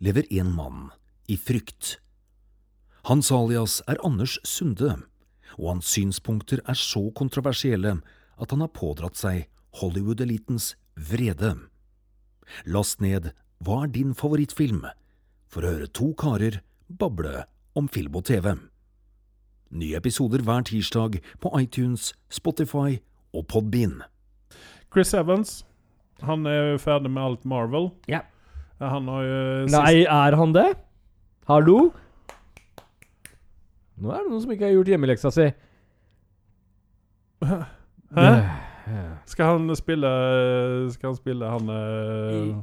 [0.00, 0.86] lever en mann
[1.28, 1.98] i frykt.
[3.04, 4.94] Hans alias er Anders Sunde,
[5.58, 9.44] og hans synspunkter er så kontroversielle at han har pådratt seg
[9.82, 11.52] Hollywood-elitens vrede.
[12.64, 14.86] Last ned Hva er din favorittfilm?
[15.52, 17.44] for å høre to karer bable
[17.76, 18.54] om film og TV.
[19.68, 23.02] Nye episoder hver tirsdag på iTunes, Spotify
[23.36, 23.98] og Podbean.
[24.88, 25.67] Chris Evans.
[26.26, 27.90] Han er jo ferdig med alt Marvel.
[28.10, 28.24] Ja.
[28.80, 29.40] Han har jo
[29.74, 30.68] Nei, er han det?
[31.48, 31.90] Hallo?
[33.98, 35.48] Nå er det noen som ikke har gjort hjemmeleksa si.
[37.42, 38.30] Hæ?
[39.28, 40.10] Skal han spille
[40.94, 42.54] Skal han spille han eh,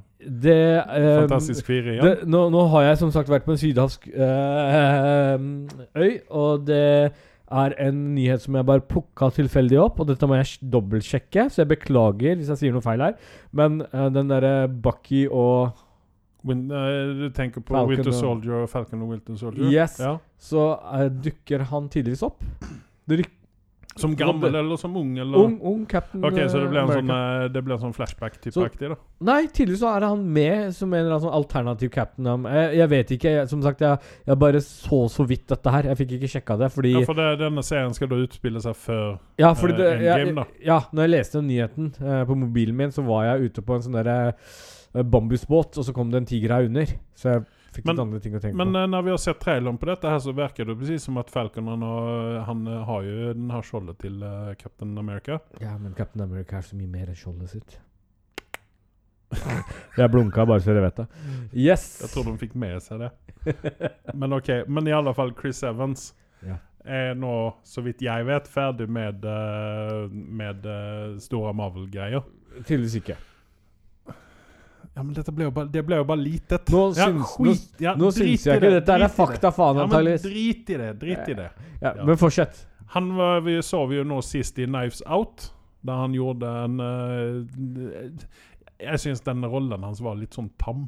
[0.41, 2.08] Det eh, Fantastisk fire igjen?
[2.08, 2.15] Ja.
[2.26, 5.36] nå, nå har jeg som sagt vært på en sydhavsk uh,
[6.02, 7.13] øy, og det
[7.52, 11.48] er en nyhet som jeg bare plukka tilfeldig opp, og dette må jeg sj- dobbeltsjekke,
[11.54, 13.18] så jeg beklager hvis jeg sier noe feil her.
[13.54, 15.76] Men uh, den derre Bucky og
[16.46, 19.70] Win, uh, du tenker på Falcon Winter Soldier og Falcon og Winter Soldier?
[19.70, 20.00] Yes.
[20.02, 20.16] Ja.
[20.38, 22.42] Så uh, dukker han tidligvis opp.
[23.10, 23.32] Det ryk
[23.98, 25.14] Som gammel eller som ung?
[25.18, 25.38] Eller?
[25.40, 27.00] Ung, ung Captain Ok, så det ble en America.
[27.00, 28.98] sånn, eh, det ble en sånn flashback-type-aktig, da?
[29.30, 32.28] Nei, tydeligvis så er han med som en eller annen sånn alternativ captain.
[32.28, 33.32] Um, Jeg, jeg vet ikke.
[33.38, 35.84] Jeg, som sagt, jeg, jeg bare så så vidt dette her.
[35.94, 38.76] Jeg fikk ikke sjekka det, fordi Ja, for det, denne serien skal da utspille seg
[38.76, 40.64] før Ja, fordi eh, det, jeg, Endgame, da.
[40.74, 43.76] ja, når jeg leste den nyheten eh, på mobilen min, så var jeg ute på
[43.80, 44.18] en sånn derre
[44.94, 46.86] eh, bambusbåt, og så kom det en tiger her under.
[47.16, 48.78] Så jeg fikk Men- litt andre ting å tenke Men på.
[48.80, 51.30] Men når vi har sett traileren på dette, her så virker det precis som at
[51.34, 55.40] Falcon han, har- han eh, har jo den her skjoldet til uh, Captain America.
[55.62, 57.78] Ja, men Captain America er så mye mer enn skjoldet sitt.
[59.98, 61.06] jeg blunka bare så dere vet det.
[61.58, 61.86] Yes!
[62.06, 63.12] Jeg tror de fikk med seg det.
[64.16, 66.14] Men ok, men i alle fall Chris Evans
[66.46, 66.58] Ja.
[66.86, 67.32] er nå,
[67.66, 72.24] så vidt jeg vet, ferdig med, eh, med eh, store Marvel-greier.
[72.62, 73.18] Tydeligvis ikke.
[74.96, 76.70] Ja, men dette ble jo bare, det ble jo bare litet.
[76.72, 79.10] Nå ja, syns- skit, ja, Nå syns jeg ikke ikke dette er det.
[79.12, 80.22] fakta faen, Ja, men antakeligvis.
[80.24, 81.50] drit i det, drit i det.
[81.82, 82.06] Ja, ja.
[82.08, 82.62] Men fortsett.
[82.96, 85.50] Han var, vi så vi jo nå sist i Knives Out,
[85.84, 88.10] der han gjorde en uh,
[88.80, 90.88] Jeg syns den rollen hans var litt sånn tam.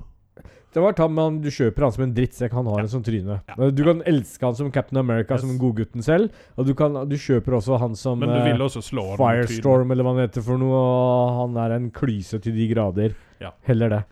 [0.73, 2.53] Det var tam, men du kjøper han som en drittsekk.
[2.53, 3.39] Han har en sånn tryne.
[3.49, 3.69] Ja.
[3.73, 5.41] Du kan elske han som Captain America, Yes.
[5.41, 6.35] som godgutten selv.
[6.55, 8.83] Og du, kan, du kjøper også han som Men du eh, også.
[9.17, 10.77] Firestorm, eller hva han heter for noe.
[10.77, 13.15] Og han er en klyse til de grader.
[13.41, 13.55] Ja.
[13.65, 14.03] Heller det.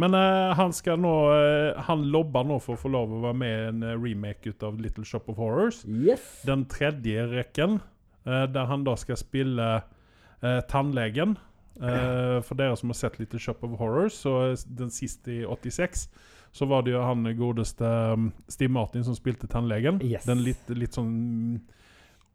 [0.00, 3.36] Men uh, han skal nå uh, Han lobber nå for å få lov å være
[3.36, 5.82] med i en remake ut av Little Shop of Horrors.
[5.84, 6.40] Yes.
[6.48, 7.78] Den tredje rekken,
[8.24, 9.72] uh, der han da skal spille
[10.40, 11.34] tannlegen.
[11.80, 16.08] Eh, for dere som har sett litt Shop of Horrors, så den siste i 86,
[16.52, 20.00] så var det jo han godeste um, Steve Martin som spilte tannlegen.
[20.04, 20.26] Yes.
[20.28, 21.60] Den litt, litt sånn mm,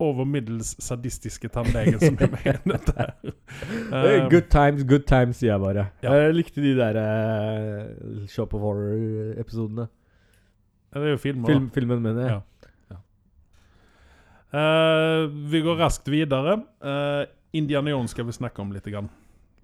[0.06, 3.10] over middels sadistiske tannlegen som er med i dette.
[3.26, 3.34] Eh,
[3.96, 5.86] Um, good times, good times, sier jeg bare.
[6.04, 6.16] Ja.
[6.24, 9.88] Jeg likte de der uh, Shop of Horror-episodene.
[10.96, 11.52] det er jo filmer.
[11.52, 12.32] Film, filmen, mener jeg.
[12.32, 12.42] Ja.
[14.56, 16.62] Uh, vi går raskt videre.
[16.80, 18.88] Uh, Indiana Jones skal vi snakke om litt.
[18.88, 19.10] Grann.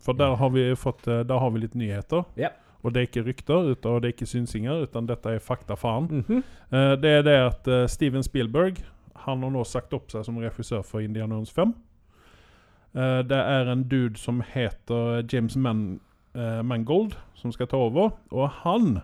[0.01, 2.25] For der har vi fått eh, Der har vi litt nyheter.
[2.39, 2.49] Ja.
[2.81, 6.07] Og det er ikke rykter, og det er ikke synsinger, utan dette er fakta faen.
[6.09, 6.43] Mm -hmm.
[6.73, 8.75] uh, det er det at uh, Steven Spielberg
[9.15, 11.75] Han har nå sagt opp seg som regissør for Indiana Jones 5.
[12.95, 15.99] Uh, det er en dude som heter James Man,
[16.63, 18.09] Mangold, som skal ta over.
[18.31, 19.01] Og han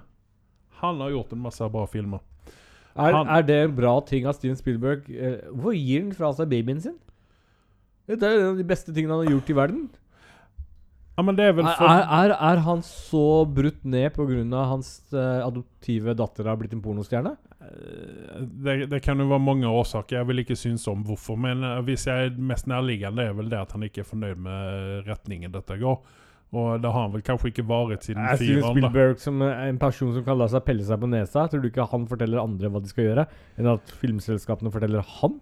[0.70, 2.20] Han har gjort en masse bra filmer.
[2.96, 5.00] Er, Han- er det en bra ting at Steven Spielberg?
[5.52, 6.96] Hvorfor gir han fra seg babyen sin?
[8.08, 9.90] Det er en av de beste tingene han har gjort i verden.
[11.18, 14.66] Ja, men det er vel Er, for er, er han så brutt ned pga.
[14.70, 17.34] hans uh, adoptive datter har blitt en pornostjerne?
[17.58, 20.20] Eh, det, det kan jo være mange årsaker.
[20.20, 21.40] Jeg vil ikke synes om hvorfor.
[21.42, 24.46] Men eh, hvis jeg er mest nærliggende, er vel det at han ikke er fornøyd
[24.46, 25.98] med retningen dette går.
[26.56, 28.70] Og det har han vel kanskje ikke vært siden Er Jeg synes.
[28.70, 31.50] Spielberg som en person som kan la seg pelle seg på nesa?
[31.50, 33.26] Tror du ikke han forteller andre hva de skal gjøre,
[33.58, 35.42] enn at filmselskapene forteller han?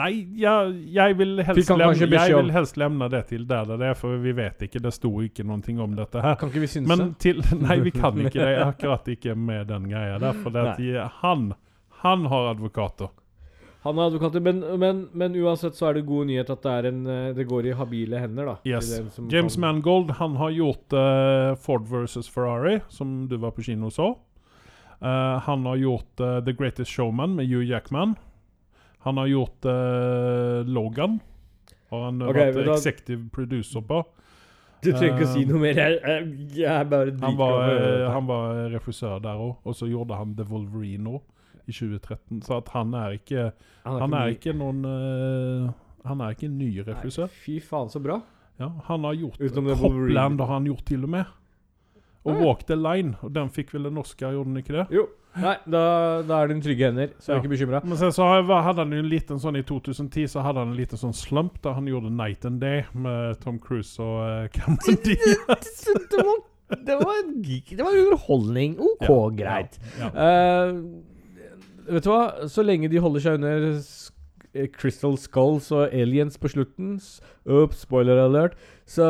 [0.00, 3.96] Nei, jeg, jeg, vil helst lemne, jeg vil helst lemne det til der det er,
[3.98, 4.80] for vi vet ikke.
[4.80, 6.38] Det sto ikke noe om dette her.
[6.40, 6.88] Kan ikke vi synse?
[6.88, 8.54] Men til Nei, vi kan ikke det.
[8.64, 10.38] Akkurat ikke med den greia der.
[10.40, 11.50] For det at de, han,
[12.00, 13.12] han har advokater.
[13.82, 16.88] Han har advokater, men, men, men uansett så er det god nyhet at det, er
[16.92, 18.56] en, eh, det går i habile hender, da.
[18.64, 18.92] Yes.
[19.26, 23.90] James kan- Mangold han har gjort uh, Ford versus Ferrari, som du var på kino
[23.90, 24.12] og så.
[25.02, 28.14] Uh, han har gjort uh, The Greatest Showman med Hugh Jackman.
[29.04, 31.20] Han har gjort uh, Logan.
[31.90, 34.02] Har han har Ok, vært da- executive producer på.
[34.82, 35.74] Du trenger ikke å si Eh, noe mer.
[35.78, 39.86] Jeg, jeg, jeg er bare Han var, eh, han var regissør der òg, og så
[39.86, 41.20] gjorde han The Wolverine
[41.68, 42.40] i 2013.
[42.42, 43.52] Så at han er ikke
[43.84, 44.34] Han er ny.
[44.34, 45.70] ikke noen uh,
[46.08, 46.70] Han er ikke en ny.
[46.82, 48.20] Nei, Fy faen, så bra.
[48.58, 49.38] Ja, han har gjort.
[49.38, 51.24] Copland har han gjort til og med.
[52.24, 52.42] Og Ah.
[52.42, 53.14] Walk the Line.
[53.22, 54.86] Og den fikk vel en Oscar, gjorde den ikke det?
[54.94, 55.06] Jo.
[55.40, 55.82] Nei, da,
[56.28, 57.78] da er det i trygge hender, så jeg er ikke bekymra.
[57.88, 60.76] Men så, så hadde han jo en liten sånn i 2010 så hadde han en
[60.76, 64.98] liten sånn slump da han gjorde Night and Day med Tom Cruise og uh, Cameron
[65.06, 65.70] Diaz.
[66.12, 66.42] det var,
[66.84, 68.76] det var, en geek- det var underholdning.
[68.84, 69.78] OK, Ja, greit.
[70.00, 70.28] Ja, ja.
[70.76, 72.22] Uh, vet du hva?
[72.52, 73.70] Så lenge de holder seg under
[74.76, 78.52] Crystal Skulls og aliens på slutten s- Oops, spoiler alert.
[78.84, 79.08] Så,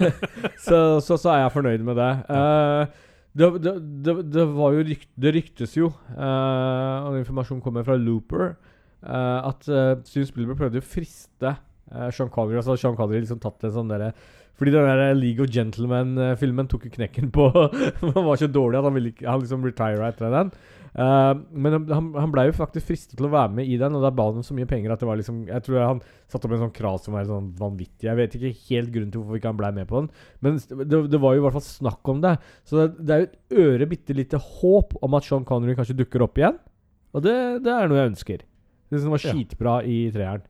[0.64, 2.10] så, så, så er jeg fornøyd med det.
[2.32, 2.98] Eh,
[3.32, 7.98] det, det, det, det var jo rykt, Det ryktes jo, uh, og informasjonen kommer fra
[7.98, 8.56] Looper,
[9.06, 12.58] uh, at uh, Steven Spielberg prøvde å friste uh, Sean Connery.
[12.58, 14.12] Altså Sean Connery liksom tatt en sånn derre
[14.60, 17.46] fordi den der League of Gentlemen-filmen tok jo knekken på
[18.02, 20.50] Han var så dårlig at han ville ikke Han liksom retira etter den.
[20.90, 24.02] Eh, men han- han, blei jo faktisk fristet til å være med i den, og
[24.02, 26.46] da ba han om så mye penger at det var liksom Jeg tror han satte
[26.48, 28.08] opp en sånn krav som var sånn vanvittig.
[28.08, 30.10] Jeg vet ikke helt grunnen til hvorfor ikke han blei med på den,
[30.42, 32.36] men det, det var jo i hvert fall snakk om det.
[32.64, 35.96] Så det, det er jo et øre bitte lite håp om at Sean Connery kanskje
[35.96, 36.58] dukker opp igjen.
[37.14, 38.42] Og det, det er noe jeg ønsker.
[38.90, 39.32] Det som var Ja.
[39.34, 40.42] skitbra i treeren.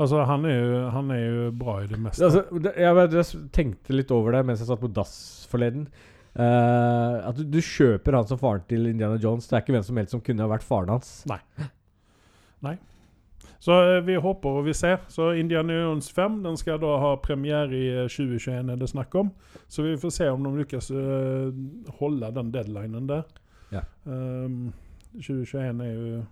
[0.00, 2.24] Altså, han er, jo, han er jo bra i det meste.
[2.24, 5.12] Altså, det, jeg, jeg tenkte litt over det mens jeg satt på dass
[5.52, 5.84] forleden.
[6.32, 9.48] Eh, at du, du kjøper han som faren til Indiana Jones.
[9.48, 11.22] Det er ikke hvem som helst som kunne ha vært faren hans.
[12.62, 12.76] Nei
[13.62, 15.02] Så uh, vi håper og vi ser.
[15.12, 19.14] Så Indiana Jones 5 den skal da ha premiere i eh, 2021, er det snakk
[19.20, 19.30] om.
[19.70, 21.52] Så vi får se om de lykkes uh,
[22.00, 23.26] holde den deadlinen der.
[23.72, 23.84] Ja.
[24.04, 24.72] Um,
[25.14, 26.22] 2021 er jo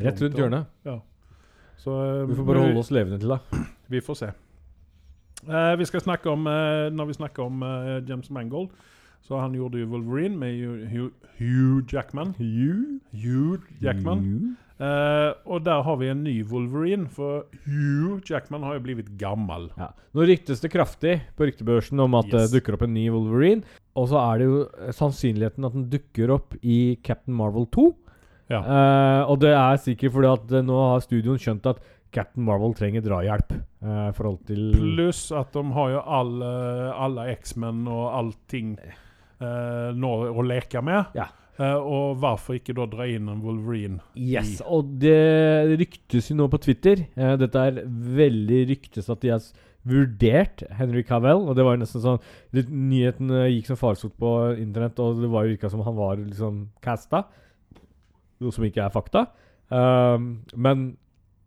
[0.00, 0.72] Rett rundt hjørnet.
[0.82, 1.10] hjørnet.
[1.76, 3.38] Så, eh, Vi får bare holde oss levende til det.
[3.88, 4.32] Vi får se.
[5.44, 8.70] Eh, vi skal snakke om eh, Når vi snakker om eh, James Mangold
[9.24, 12.34] Så han gjorde jo Wolverine med Hugh, Hugh, Hugh Jackman.
[12.38, 14.56] Hugh Jackman.
[14.74, 19.68] Eh, og der har vi en ny Wolverine, for Hugh Jackman har jo blitt gammel.
[19.78, 19.92] Ja.
[20.12, 22.50] Nå ryktes det kraftig på ryktebørsen om at Yes.
[22.50, 23.62] det dukker opp en ny Wolverine.
[23.96, 27.86] Og så er det jo eh, sannsynligheten at den dukker opp i Captain Marvel 2.
[28.50, 28.60] Ja.
[28.60, 31.80] Eh, og det er sikkert fordi at eh, nå har studioen skjønt at
[32.12, 33.54] Captain Marvel trenger drahjelp.
[33.56, 36.50] eh, forhold til Pluss at de har jo alle,
[36.92, 39.00] alle X-Men og allting eh,
[39.40, 41.16] nå å leke med.
[41.18, 41.30] Ja.
[41.54, 44.00] Eh, og hvorfor ikke da dra inn en Wolverine?
[44.18, 49.30] Yes, og det ryktes jo nå på Twitter eh, Dette er veldig ryktes at de
[49.30, 49.44] har
[49.86, 51.44] vurdert Henry Cavell.
[51.44, 52.18] Og det var jo nesten sånn
[52.54, 55.98] det, Nyheten eh, gikk som farsott på internett, og det var jo virka som han
[55.98, 57.22] var liksom casta.
[58.42, 59.28] Noe som ikke er fakta.
[59.70, 60.88] Um, men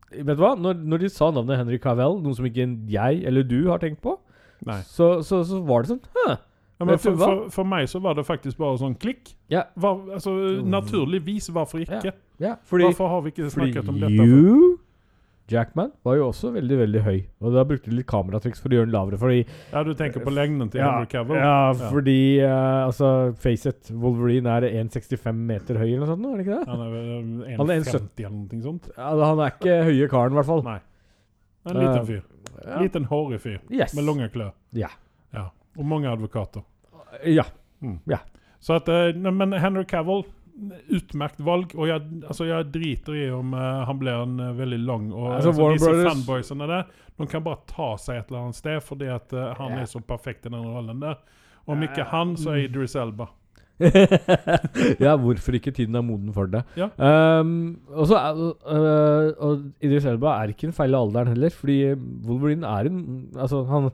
[0.09, 0.55] vet du hva?
[0.57, 3.99] Når, når de sa navnet Henry Cavell, noe som ikke jeg eller du har tenkt
[4.05, 4.15] på,
[4.87, 6.37] så, så, så var det sånn Hæ?
[6.79, 9.31] Ja, men for, for, for meg så var det faktisk bare sånn klikk.
[9.49, 9.63] Ja.
[9.75, 12.11] Var, altså, naturligvis, hvorfor ikke?
[12.43, 14.13] Ja, fordi Hvorfor har vi ikke snakket om dette?
[14.13, 14.75] Fordi you
[15.47, 17.21] Jackman var jo også veldig veldig høy.
[17.39, 19.17] Og da brukte de litt kameratriks for å gjøre den lavere.
[19.21, 19.37] Fordi
[19.71, 21.37] Ja, du tenker på lengden til ja, Henry Cavill?
[21.39, 21.89] ja, Ja.
[21.93, 26.37] fordi uh, Altså, face it, Wolverine er 1,65 meter høy eller noe sånt, nå, er
[26.41, 26.67] det ikke det?
[26.67, 28.89] Han er vel um, Han er 1,50 eller noe sånt?
[28.97, 30.63] Ja, han er ikke høye karen, i hvert fall.
[30.67, 30.77] Nei.
[31.67, 32.21] En liten fyr.
[32.27, 32.67] fyr.
[32.67, 32.81] Ja.
[32.83, 33.95] Liten hårig fyr Yes.
[33.95, 34.51] med lange klør.
[34.75, 34.91] Ja.
[35.77, 35.83] Ja.
[35.83, 36.65] Og mange advokater.
[37.29, 37.45] Ja.
[38.59, 40.25] Så at, eh, men Henry Cavill,
[40.89, 41.73] utmerkt valg.
[41.77, 45.31] Og jeg, altså jeg driter i om eh, han blir en eh, veldig lang og
[45.35, 48.79] Altså, altså, Disse Brothers- fanboysene der, de kan bare ta seg et eller annet sted
[48.85, 49.83] fordi at eh, han yeah.
[49.83, 51.19] er så perfekt i den rollen der.
[51.67, 52.67] Om ikke han, så er mm.
[52.69, 53.27] Idris Elba.
[55.03, 56.63] ja, hvorfor ikke tiden er moden for det?
[56.79, 56.87] Ja.
[56.97, 61.91] Um, også, uh, og Idris Elba er ikke en feil alderen heller, fordi
[62.25, 63.03] Wolverine er en
[63.35, 63.91] Altså, han,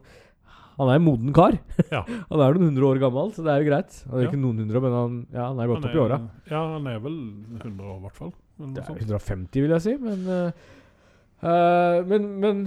[0.77, 1.57] han er en moden kar.
[1.91, 2.01] Ja.
[2.31, 3.97] han er noen hundre år gammel, så det er jo greit.
[4.09, 4.29] Han er Ja.
[4.31, 6.19] ikke noen hundre, men han, ja, han er godt oppi åra.
[6.49, 7.17] Ja, han er vel
[7.61, 8.33] 100 år, i hvert fall.
[8.63, 12.63] Det er 150, vil jeg si, men uh, Men, men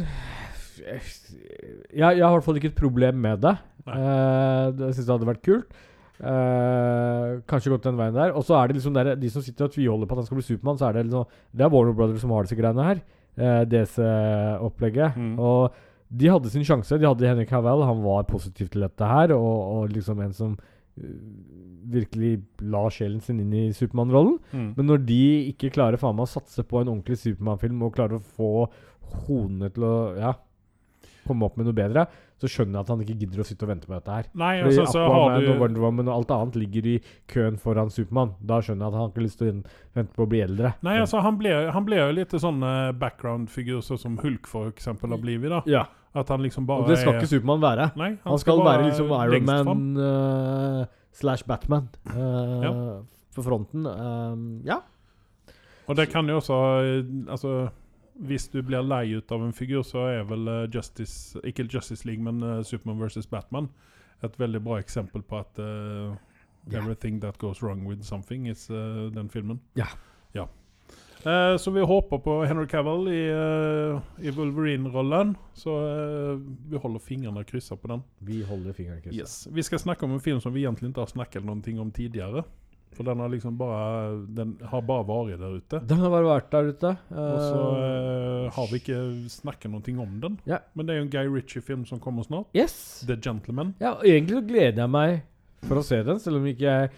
[0.82, 1.02] jeg,
[1.94, 3.54] jeg har i hvert fall ikke et problem med det.
[3.86, 5.76] Uh, jeg syns det hadde vært kult.
[6.16, 8.32] Uh, kanskje gått den veien der.
[8.36, 10.38] Og så er det liksom der, de som sitter og tviholder på at han skal
[10.40, 13.02] bli Supermann, så er det liksom Det er Warner Brothers som har disse greiene her.
[13.36, 15.16] Uh, DC-opplegget.
[15.20, 15.34] Mm.
[15.38, 15.74] Og
[16.08, 16.98] de hadde sin sjanse.
[17.00, 20.56] De hadde Henrik Havel, Han var positiv til dette her, og, og liksom en som
[20.56, 21.06] uh,
[21.90, 24.38] virkelig la sjelen sin inn i Supermann-rollen.
[24.52, 24.68] Mm.
[24.78, 28.18] Men når de ikke klarer faen meg å satse på en ordentlig Supermann-film og klarer
[28.18, 28.52] å få
[29.26, 30.32] hodene til å ja,
[31.26, 33.70] komme opp med noe bedre, så skjønner jeg at han ikke gidder å sitte og
[33.70, 34.26] vente med dette her.
[34.36, 36.96] Nei, Fordi altså, så har Aquaman og Wonder Woman og alt annet ligger i
[37.32, 38.34] køen foran Supermann.
[38.44, 39.54] Da skjønner jeg at han ikke har lyst til å
[39.96, 40.72] vente på å bli eldre.
[40.84, 44.68] Nei, altså, han ble, han ble jo litt sånn eh, background-figur, sånn som Hulk for
[44.74, 45.48] eksempel har blitt.
[45.52, 45.62] da.
[45.70, 45.86] ja.
[46.16, 47.90] At han liksom bare Og det skal ikke Supermann være.
[48.00, 49.66] Nei, Han, skal, være liksom lengst Iron.
[49.68, 52.70] Man øh, slash Batman uh, Ja.
[53.36, 53.84] på fronten.
[53.84, 54.78] Uh, ja.
[55.86, 57.68] Og det kan jo også eh, Altså,
[58.18, 62.06] hvis du blir lei ut av en figur, så er vel eh, Justice Ikke Justice
[62.08, 63.68] League, men eh, Superman versus Batman
[64.24, 66.16] et veldig bra eksempel på at uh.
[66.72, 69.60] Everything that goes wrong with something is uh, den filmen.
[69.78, 69.86] Ja.
[70.34, 70.48] ja.
[71.22, 73.20] Uh, så vi håper på Henry Cavill i,
[74.18, 75.36] i Wolverine-rollen.
[75.54, 75.70] Så
[76.66, 78.02] vi holder fingrene kryssa på den.
[78.18, 79.20] Vi holder fingrene kryssa.
[79.20, 79.46] Yes.
[79.46, 82.42] Vi skal snakke om en film som vi egentlig ikke har snakket noe om tidligere.
[82.96, 85.80] For den har liksom bare Den har bare vært der ute.
[85.90, 86.92] Den har bare vært der ute.
[87.12, 89.00] Og så Uh, har vi ikke
[89.32, 90.38] snakket noe om den.
[90.48, 90.58] Ja.
[90.74, 92.46] Men det er jo en Guy Ritchie-film som kommer snart.
[92.56, 93.04] yes.
[93.06, 93.74] The Gentleman.
[93.80, 95.20] Ja, og egentlig så gleder jeg meg
[95.66, 96.90] for å se den, selv om ikke jeg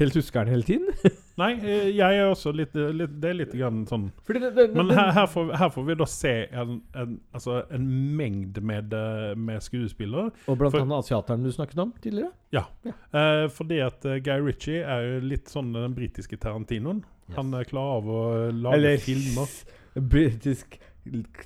[0.00, 0.90] helt husker den hele tiden.
[1.36, 4.64] Nei, eh, jeg er også litt, litt Det er litt grann sånn Fordi det, det,
[4.72, 8.94] Men her, her, får, her får vi da se en, en, altså en mengde med,
[8.96, 10.30] eh, med skuespillere.
[10.48, 12.32] Og blant for- annet asiateren du snakket om tidligere.
[12.56, 17.04] Eh, fordi at eh, Guy Ritchie er jo litt sånn den britiske Tarantinoen.
[17.36, 18.20] Han er klar av å
[18.54, 19.50] lage Eller filmer.
[20.12, 20.78] Britisk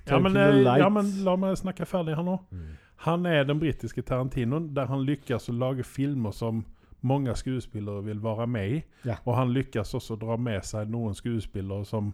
[0.07, 2.39] Ja men, eh, ja, men la meg snakke ferdig her nå.
[2.55, 2.69] Mm.
[3.07, 6.63] Han er den britiske Tarantinoen, der han lykkes å lage filmer som
[7.07, 8.81] mange skuespillere vil være med i.
[9.09, 9.19] Ja.
[9.25, 12.13] Og han lykkes også dra med seg noen skuespillere som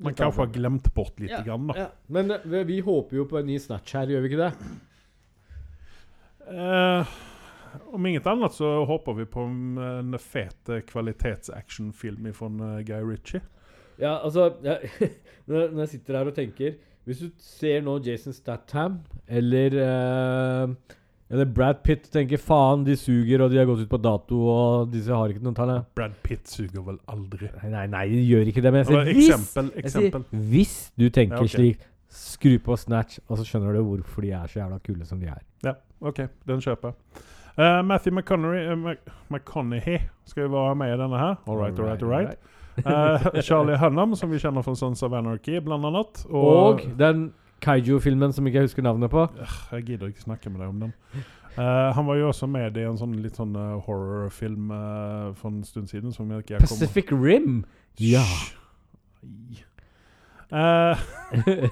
[0.00, 1.32] Man litt kanskje har glemt bort litt.
[1.32, 1.72] Ja, grann.
[1.76, 1.90] Ja.
[2.08, 4.52] Men eh, vi, vi håper jo på en ny Snatch her, gjør vi ikke det?
[6.50, 7.16] Eh,
[7.94, 13.02] om inget annet så håper vi på en, en fet eh, kvalitetsactionfilm från uh, Guy
[13.12, 13.42] Ritchie.
[14.00, 14.88] Ja, altså jeg,
[15.44, 20.96] når, når jeg sitter her og tenker Hvis du ser nå Jason Statham eller eh,
[21.30, 24.88] Eller Brad Pitt tenker faen, de suger, og de har gått ut på dato, og
[24.90, 27.46] disse har ikke noen talent Brad Pitt suger vel aldri?
[27.62, 28.72] Nei, nei, nei, de gjør ikke det.
[28.74, 29.70] Men jeg sier hvis, eksempel.
[29.78, 31.54] jeg sier, hvis du tenker Ja, okay.
[31.54, 35.20] slik, skru på Snatch, og så skjønner du hvorfor de er så jævla kule som
[35.22, 35.38] de er.
[35.62, 36.24] Ja, OK.
[36.50, 37.22] den kjøper jeg.
[37.60, 41.36] Uh, Matthew McConaughey, uh, Mc- McConaughey skal jo være med i denne her.
[41.46, 42.38] All right, all right, all right.
[42.80, 46.22] Eh, Charlie Hunnam, som vi kjenner fra Sons of Anarchy blant annet.
[46.30, 46.46] Og,
[46.80, 47.26] Og den
[47.60, 49.26] Kaiju-filmen som ikke jeg husker navnet på.
[49.72, 50.94] Jeg gidder ikke snakke med deg om den.
[51.58, 55.50] Uh, han var jo også med i en sånn litt sånn uh, horrorfilm uh, for
[55.50, 57.64] en stund siden som jeg ikke jeg kommer- Pacific Rim!
[58.00, 58.24] Ja.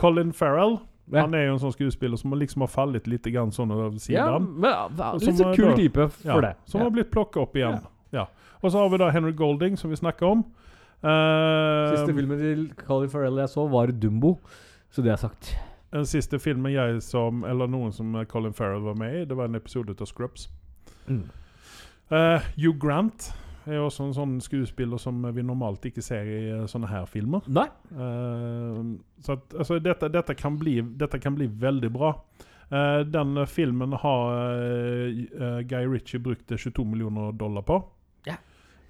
[0.00, 0.78] Colin Farrell.
[1.12, 1.20] Ja.
[1.20, 3.98] Han er jo en sånn skuespiller som liksom har fallet litt grann sånn over Ja,
[4.02, 4.46] siden.
[4.58, 6.54] men ja, litt så kul type for det.
[6.66, 7.78] Som har blitt plukka opp igjen.
[8.14, 8.26] Ja.
[8.62, 10.42] Og så har vi da Henry Golding, som vi snakker om.
[11.02, 14.38] Siste filmen til Colin Farrell jeg så, var Dumbo.
[14.90, 15.54] Så det er sagt.
[15.92, 19.50] Den siste filmen jeg som, eller noen som Colin Farrell var med i, det var
[19.50, 20.48] en episode av Scrubs.
[21.06, 21.26] Mm.
[22.10, 23.30] Uh, Hugh Grant
[23.66, 27.46] er også en sånn skuespiller som vi normalt ikke ser i eh, sånne her filmer.
[27.50, 27.66] Nei.
[27.90, 28.94] Uh,
[29.24, 32.12] så at, altså, dette, dette, kan bli, dette kan bli veldig bra.
[32.70, 34.62] Uh, den filmen har
[35.66, 37.80] Guy Ritchie brukt eh, 22 millioner dollar på.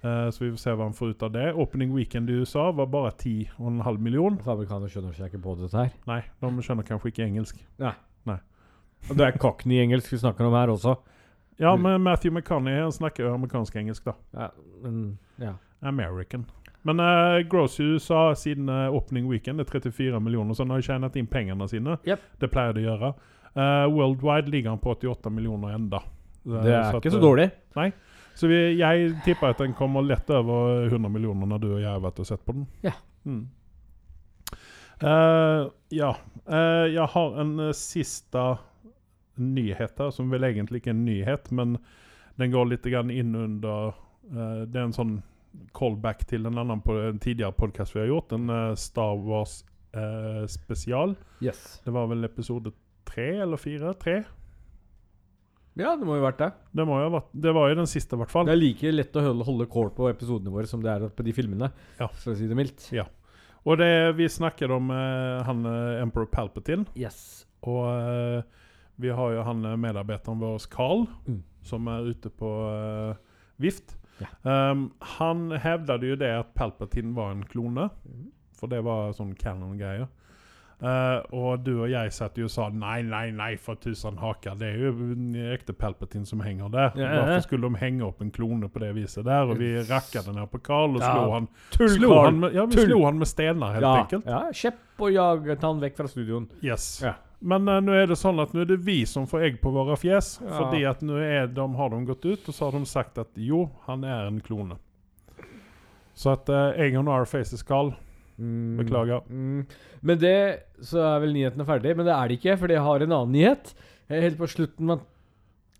[0.03, 1.45] Eh, så vi får se hva han får ut av det.
[1.53, 4.41] Opening weekend i USA var bare 10,5 millioner.
[4.45, 5.93] Fabrikaner skjønner seg ikke på dette her.
[6.09, 7.61] Nei, de skjønner kanskje ikke engelsk.
[7.81, 8.39] Nei.
[9.07, 10.97] det er cockney-engelsk vi snakker om her også.
[11.57, 14.13] Ja, men Matthew McConaughey snakker amerikansk-engelsk, da.
[14.37, 14.51] Ja,
[14.83, 15.55] men ja.
[15.81, 16.45] American.
[16.85, 20.85] Men uh, Gross i USA siden uh, opening weekend er 34 millioner, så han har
[20.85, 21.97] tjent inn pengene sine.
[22.05, 22.27] Yep.
[22.39, 23.09] Det pleier de å gjøre.
[23.57, 26.03] Uh, worldwide ligger han på 88 millioner enda.
[26.43, 27.49] Det, Det er så ikke at, så dårlig.
[27.73, 27.91] dårlig.
[28.37, 31.89] Så vi, jeg tipper at den kommer lett over 100 millioner når du og jeg
[31.89, 32.67] har vært og sett på den.
[32.85, 32.93] Ja.
[33.25, 33.47] Mm.
[35.01, 36.11] Uh, ja.
[36.45, 38.43] Uh, jeg har en uh, siste
[39.41, 41.79] nyhet her, som vel egentlig ikke er en nyhet, men
[42.37, 43.97] den går litt inn under
[44.27, 45.15] Det er en sånn
[45.77, 49.63] callback til en annen på en tidligere podkast vi har gjort, en Star Wars
[50.51, 51.15] spesial.
[51.41, 51.79] Yes.
[51.85, 52.73] Det var vel episode
[53.07, 53.93] tre eller fire?
[54.01, 54.19] Tre?
[55.77, 56.49] Ja, det må jo ha vært det.
[56.79, 58.47] Det, må jo ha vært, det var jo den siste, i hvert fall.
[58.49, 61.25] Det er like lett å holde, holde kål på episodene våre som det er på
[61.27, 61.69] de filmene.
[61.99, 62.07] Ja.
[62.09, 62.87] For å si det mildt.
[62.95, 63.05] Ja.
[63.67, 66.85] Og det, vi snakker om uh, han eh, Emperor Palpatine.
[66.95, 67.45] Yes.
[67.67, 68.41] Og uh,
[68.97, 71.41] vi har jo han medarbeideren vår, Carl, Mm.
[71.67, 73.17] som er ute på uh,
[73.59, 73.97] vift.
[74.21, 74.31] Ja.
[74.71, 74.87] Um,
[75.19, 77.89] han hevdet jo det at Palpatine var en klone.
[78.07, 78.31] mm.
[78.57, 80.07] For det var sånn canon-greier.
[80.77, 84.57] Eh, og du og jeg satt jo og sa nei, nei, nei, for tusen haker.
[84.59, 84.91] Det er jo
[85.55, 86.91] ekte Palpatine som henger der.
[87.01, 87.13] Ja.
[87.15, 89.49] Hvorfor skulle de henge opp en klone på det viset der?
[89.49, 91.13] Og vi rakka den her på Carl og Ja.
[91.15, 94.25] slo han Slo han med, ja, vi slo han med stener, helt ja, enkelt.
[94.25, 96.47] ja, kjepp og jaget han vekk fra studioen.
[96.61, 97.01] Yes.
[97.01, 97.15] Ja.
[97.39, 99.73] Men uh, nå er det sånn at nå er det vi som får egg på
[99.73, 100.39] våre fjes.
[100.41, 100.53] Ja.
[100.57, 101.17] Fordi at nå
[101.53, 104.41] de, har de gått ut, og så har de sagt at jo, han er en
[104.41, 104.77] klone.
[106.17, 107.25] Så at uh, Egon R.
[107.29, 107.93] Faces Carl.
[108.37, 108.77] Mm.
[108.77, 109.21] Beklager.
[109.29, 109.65] Mm.
[110.01, 110.37] Med det
[110.85, 113.33] så er vel nyhetene ferdig, men det er det ikke, for jeg har en annen
[113.33, 113.71] nyhet.
[114.09, 115.05] Er helt på slutten av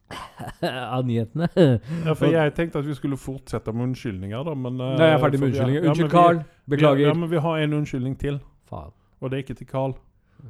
[0.64, 1.50] av nyhetene.
[2.06, 5.24] Ja, for jeg tenkte at vi skulle fortsette med unnskyldninger, da, men Nei, jeg er
[5.24, 5.88] ferdig med er- unnskyldninger.
[5.92, 6.42] Unnskyld, Carl.
[6.42, 7.08] Ja, Beklager.
[7.10, 8.40] Ja, men vi har en unnskyldning til,
[8.70, 8.94] Faen.
[9.22, 9.96] og det er ikke til Carl.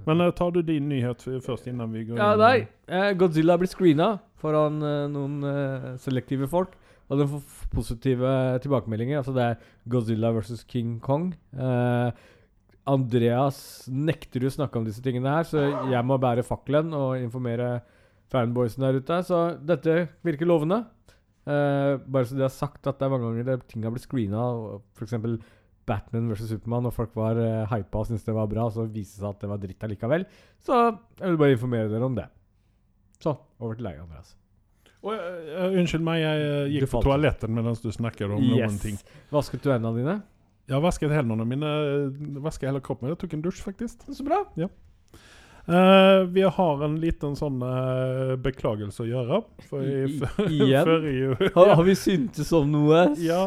[0.06, 2.68] Men uh, tar du din nyhet først, innan vi går Ja, nei.
[2.88, 6.74] Eh, Godzilla blir screena foran uh, noen uh, selektive folk.
[7.08, 8.32] Og den får positive
[8.64, 9.22] tilbakemeldinger.
[9.22, 11.30] Altså det er Godzilla versus King Kong.
[11.56, 12.26] Eh,
[12.88, 13.60] Andreas
[13.92, 17.82] nekter jo å snakke om disse tingene her, så jeg må bære fakkelen og informere
[18.32, 19.20] fanboysen der ute.
[19.28, 20.84] Så dette virker lovende.
[21.48, 24.08] Eh, bare så de har sagt at det er mange ganger det ting har blitt
[24.08, 24.50] screena,
[25.00, 25.16] f.eks.
[25.88, 29.16] Batman versus Supermann, og folk var uh, hypa og syntes det var bra, så viste
[29.16, 30.28] det seg at det var dritt allikevel.
[30.60, 32.28] Så jeg vil bare informere dere om det.
[33.24, 34.36] Så, over til deg, Andreas.
[35.08, 38.98] Og, uh, unnskyld meg, jeg uh, gikk på toaletten mens du snakket om noen ting.
[39.32, 40.18] Vasket du hendene dine?
[40.68, 41.70] Jeg vasket hendene mine,
[42.44, 43.08] vasket hele kroppen.
[43.14, 44.02] Jeg tok en dusj, faktisk.
[44.12, 44.42] Så bra.
[45.68, 49.40] Eh, vi har en liten sånn uh, beklagelse å gjøre.
[49.70, 50.88] For i, i- igjen?
[50.92, 53.02] forrige Har, har vi syntes om noe?
[53.20, 53.42] Ja,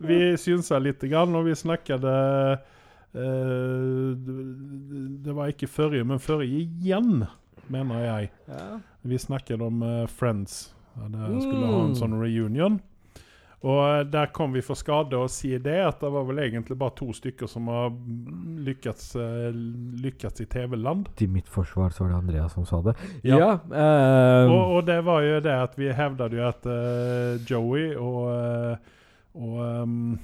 [0.00, 2.56] vi synsa litt, grann, og vi snakket uh,
[5.24, 7.26] det- var ikke forrige, men forrige igjen,
[7.72, 8.30] mener jeg.
[8.48, 8.78] Ja.
[9.06, 10.74] Vi snakket om eh, Friends.
[10.96, 11.98] Ja, det skulle ha en Mm.
[11.98, 12.80] sånn reunion.
[13.66, 16.76] Og eh, der kom vi for skade å si det, at det var vel egentlig
[16.78, 17.90] bare to stykker som har
[18.66, 19.48] lykkes, eh,
[20.04, 21.08] lykkes i TV-land.
[21.16, 22.94] Til mitt forsvar så var det Andrea som sa det.
[23.24, 23.38] Ja.
[23.38, 23.50] Ja.
[24.44, 24.52] um.
[24.52, 28.78] Og, og det var jo det at vi hevdet jo at uh, Joey og,
[29.34, 30.18] og ehm,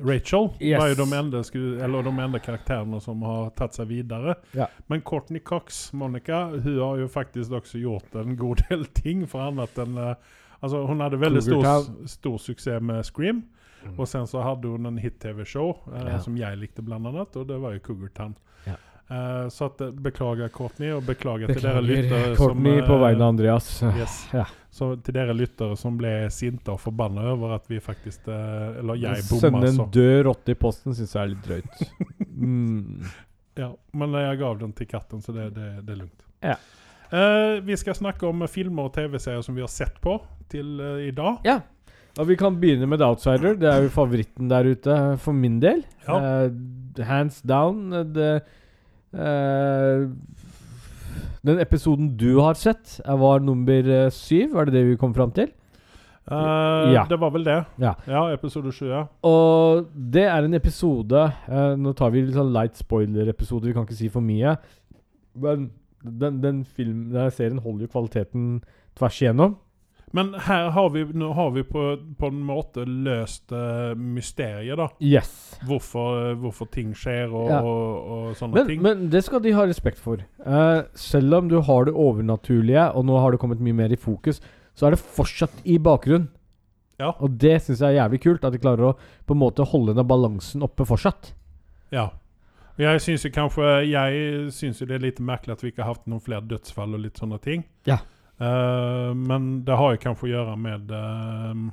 [0.00, 0.78] Rachel Yes.
[0.80, 1.42] var jo de enda,
[1.84, 4.34] eller de enda karakterene som har tatt seg videre.
[4.56, 4.66] Ja.
[4.88, 9.40] Men Courtney Cox, Monica, hun har jo faktisk også gjort en god del ting for
[9.50, 10.14] annet enn Uh,
[10.62, 11.66] Altså, hun hadde veldig stor,
[12.06, 13.40] stor suksess med Scream.
[13.82, 13.96] Mm.
[13.98, 16.18] Og sen så hadde hun en hit-TV-show eh, Ja.
[16.22, 18.36] som jeg likte, blant annet, og det var jo Cougar Town.
[18.66, 18.76] Ja.
[19.10, 23.02] Eh, så at, eh, beklager, Courtney, og beklager, til dere lyttere Courtney som på eh,
[23.02, 23.70] vegne av Andreas.
[23.98, 24.18] Yes.
[24.42, 24.46] Ja.
[24.72, 28.96] Så til dere lyttere som ble sinte og forbanna over at vi faktisk uh, Eller
[29.02, 29.84] jeg bomma, Sende en så.
[29.92, 31.82] død rotte i posten syns jeg er litt drøyt.
[32.46, 33.10] mm.
[33.60, 33.68] Ja,
[34.00, 36.24] men jeg gav den til katten, så det, det, det er lugnt.
[36.40, 36.56] Ja.
[37.60, 40.14] Vi skal snakke om filmer og TV-serier som vi har sett på
[40.48, 41.44] til i dag.
[41.44, 41.58] Ja.
[42.16, 43.58] Og vi kan begynne med The Outsider.
[43.60, 45.84] Det er jo favoritten der ute for min del.
[46.08, 46.48] Ja.
[47.04, 47.92] Hands down.
[48.16, 48.30] Det,
[51.42, 54.52] den episoden du har sett, eh, var nummer eh, syv.
[54.54, 55.50] Var det det vi kom fram til?
[56.30, 57.04] Uh, Ja.
[57.08, 57.64] Det var vel det.
[57.78, 57.94] Ja.
[58.32, 59.06] episode sju, ja.
[59.26, 63.82] Og det er en episode uh, Nå tar vi litt sånn light spoiler-episode, vi kan
[63.82, 64.54] ikke si for mye.
[65.34, 68.62] Men den, den, film, den serien holder jo kvaliteten
[68.94, 69.56] tvers igjennom.
[70.12, 71.02] Men her har vi,
[71.34, 71.82] har vi på,
[72.20, 74.90] på en måte løst uh, mysteriet, da.
[75.00, 75.30] Yes.
[75.64, 77.60] Hvorfor, hvorfor ting skjer og, Ja.
[77.64, 78.82] og, og sånne Men, ting.
[78.84, 80.20] men det skal de ha respekt for.
[80.44, 83.96] Uh, selv om du har det overnaturlige, og nå har det kommet mye mer i
[84.00, 84.42] fokus,
[84.76, 86.28] så er det fortsatt i bakgrunnen.
[87.00, 87.14] Ja.
[87.24, 88.96] Og det syns jeg er jævlig kult, at de klarer å
[89.26, 91.32] på en måte holde den balansen oppe fortsatt.
[91.90, 92.10] Ja.
[92.80, 95.92] Jeg syns jo kanskje Jeg syns jo det er litt merkelig at vi ikke har
[95.92, 97.64] hatt noen flere dødsfall og litt sånne ting.
[97.88, 97.98] Ja.
[98.38, 101.64] Eh, men det har jo kanskje å gjøre med uh,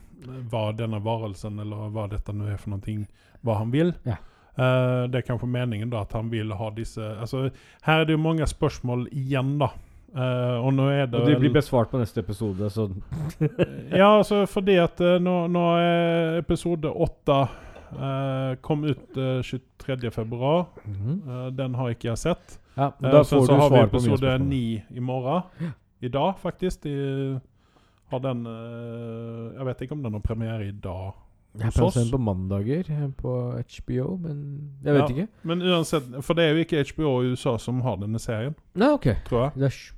[0.51, 2.97] hva denne varelsen, eller hva dette nå er for noe,
[3.45, 3.93] hva han vil.
[4.07, 4.19] Ja.
[4.59, 7.45] Uh, det er kanskje meningen da at han vil ha disse Altså,
[7.85, 9.71] her er det jo mange spørsmål igjen, da.
[10.09, 12.87] Eh, og nå er det Og de blir besvart på neste episode, så
[14.01, 17.37] ja, altså fordi at uh, nå, nå er episode åtte
[17.93, 20.09] uh, kom ut uh, 23.
[20.11, 20.65] februar.
[20.85, 22.57] Eh, den har ikke jeg sett.
[22.75, 25.41] Ja, Eh, da får så du har vi episode ni i morgen.
[26.01, 26.83] I dag, faktisk.
[26.83, 27.39] De
[28.11, 31.11] har den eh, Jeg vet ikke om den har premiere i dag.
[31.57, 31.95] Jeg hos oss.
[31.97, 34.41] den på mandager eh, på HBO, men
[34.85, 35.07] jeg vet Ja.
[35.15, 35.27] ikke.
[35.43, 38.91] Men uansett, for det er jo ikke HBO i USA som har denne serien, Nei,
[38.93, 39.07] ok.
[39.25, 39.51] tror jeg.
[39.55, 39.95] Det er sh-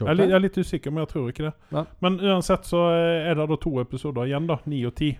[0.00, 1.52] Jeg er, li- jeg er litt usikker, men jeg tror ikke det.
[1.72, 1.84] Ja.
[2.00, 4.56] Men uansett så eh, er det da to episoder igjen, da.
[4.66, 5.18] Ni og ti.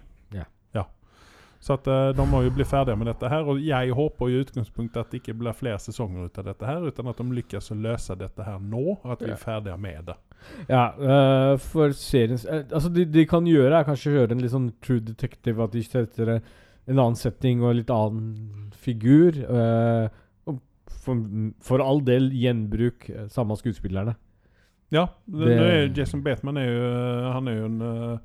[1.62, 3.46] Så at eh, de må jo bli ferdige med dette her.
[3.46, 6.82] Og jeg håper i utgangspunktet at det ikke blir flere sesonger ut av dette her,
[6.88, 10.08] uten at de lykkes å løse dette her nå, og at vi er ferdige med
[10.10, 10.16] det.
[10.66, 14.50] Ja, uh, for seriens uh, Altså, de, de kan gjøre er kanskje gjøre en litt
[14.50, 16.42] sånn true detective, at de setter en
[16.90, 19.36] en annen setting og en litt annen figur.
[19.46, 20.08] Uh,
[21.02, 21.20] for,
[21.62, 24.16] for all del gjenbruk eh, samme skuespillerne.
[24.92, 26.90] Ja, det, Det- Jason Bateman er jo,
[27.32, 28.18] han er jo en eh,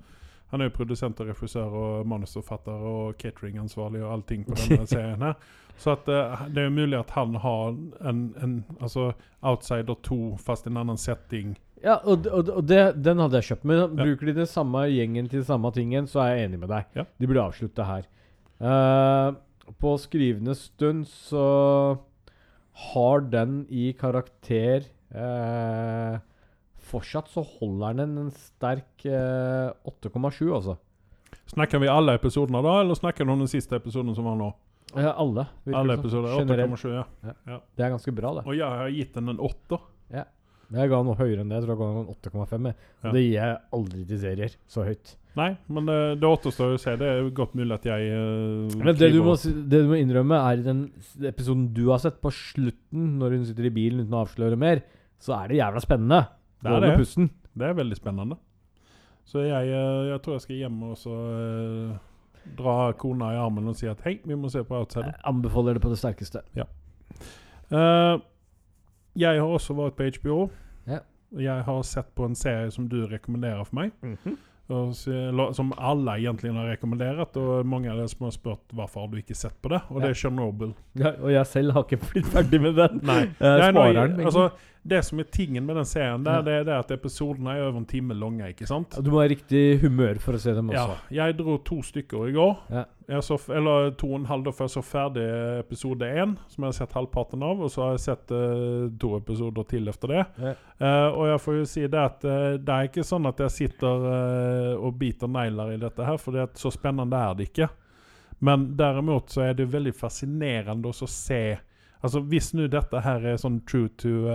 [0.52, 5.24] han er jo produsent og regissør og manusforfatter og cateringansvarlig og allting på denne serien
[5.28, 5.36] her.
[5.78, 7.76] Så at uh, det er jo mulig at han har
[8.10, 9.12] en, en altså
[9.46, 11.56] Outsider 2, fast en annen setting.
[11.84, 13.68] Ja, og, og, og det, den hadde jeg kjøpt.
[13.70, 13.90] Men Ja.
[14.08, 16.88] bruker de den samme gjengen til den samme tingen, så er jeg enig med deg.
[16.98, 17.04] Ja.
[17.20, 18.08] De burde avslutte her.
[18.58, 19.36] Uh,
[19.84, 21.46] på skrivende stund så
[22.88, 26.18] har den i karakter eh,
[26.88, 30.78] Fortsatt så holder den en sterk eh, 8,7, altså.
[31.52, 34.50] Snakker vi alle episodene da, eller snakker du om den siste episoden som var nå?
[34.96, 35.46] Ja, alle.
[35.76, 36.38] Alle episoder.
[36.40, 36.80] Generelt.
[36.80, 37.60] 8,7, ja.
[37.76, 38.48] Det er ganske bra, det.
[38.48, 39.84] Og jeg har gitt den en åtter.
[40.76, 41.62] Jeg ga noe høyere enn det.
[41.62, 42.68] Jeg tror jeg ga den 8,5.
[42.68, 42.78] jeg.
[43.06, 43.12] Ja.
[43.14, 44.56] Det gir jeg aldri til serier.
[44.72, 45.14] Så høyt.
[45.38, 46.96] Nei, men eh, det återstår å se.
[47.00, 50.40] Det er godt mulig at jeg uh, Men det du, må, det du må innrømme,
[50.50, 50.82] er den
[51.30, 54.82] episoden du har sett, på slutten, når hun sitter i bilen uten å avsløre mer,
[55.24, 56.22] så er det jævla spennende.
[56.64, 56.98] Det er det.
[56.98, 57.30] pusten.
[57.58, 58.38] Det er veldig spennende.
[59.28, 61.98] Så jeg, eh, jeg tror jeg skal hjem og så eh,
[62.58, 65.06] dra kona i armen og si at hei, vi må se på Outsider.
[65.12, 66.42] Jeg anbefaler det på det sterkeste.
[66.56, 68.20] Eh,
[69.18, 70.50] jeg har også vært på HBO.
[70.88, 71.00] Ja.
[71.38, 73.92] Jeg har sett på en serie som du rekommenderer for meg.
[74.02, 74.38] Mm la-
[74.68, 79.18] som alle egentlig har rekommendert, og mange av dere som har spurt hvorfor har du
[79.22, 80.74] ikke sett på det, og det er Chernobyl.
[81.00, 83.00] Ja, og jeg selv har ikke blitt ferdig med den.
[83.08, 83.22] Nei.
[83.40, 84.50] Nei, nå- altså,
[84.88, 86.42] det som er tingen med den serien, der, Ja.
[86.42, 88.48] det er det at episodene er over en time lange.
[88.50, 88.96] ikke sant?
[89.04, 92.32] du må ha riktig humør for å se dem Ja, jeg dro to stykker i
[92.34, 92.58] går.
[92.72, 92.84] Ja.
[93.08, 95.24] Jeg så, eller to og en halv da, for jeg så ferdig
[95.62, 97.62] episode én, som jeg har sett halvparten av.
[97.64, 100.24] Og så har jeg sett uh, to episoder til etter det.
[100.44, 100.52] Ja.
[100.82, 103.54] Uh, og jeg får jo si det at uh, det er ikke sånn at jeg
[103.56, 104.08] sitter
[104.76, 107.70] og biter negler i dette her, for det så spennende er det ikke.
[108.44, 111.42] Men derimot så er det veldig fascinerende å se
[111.98, 114.28] Altså Hvis nå dette her er sånn true to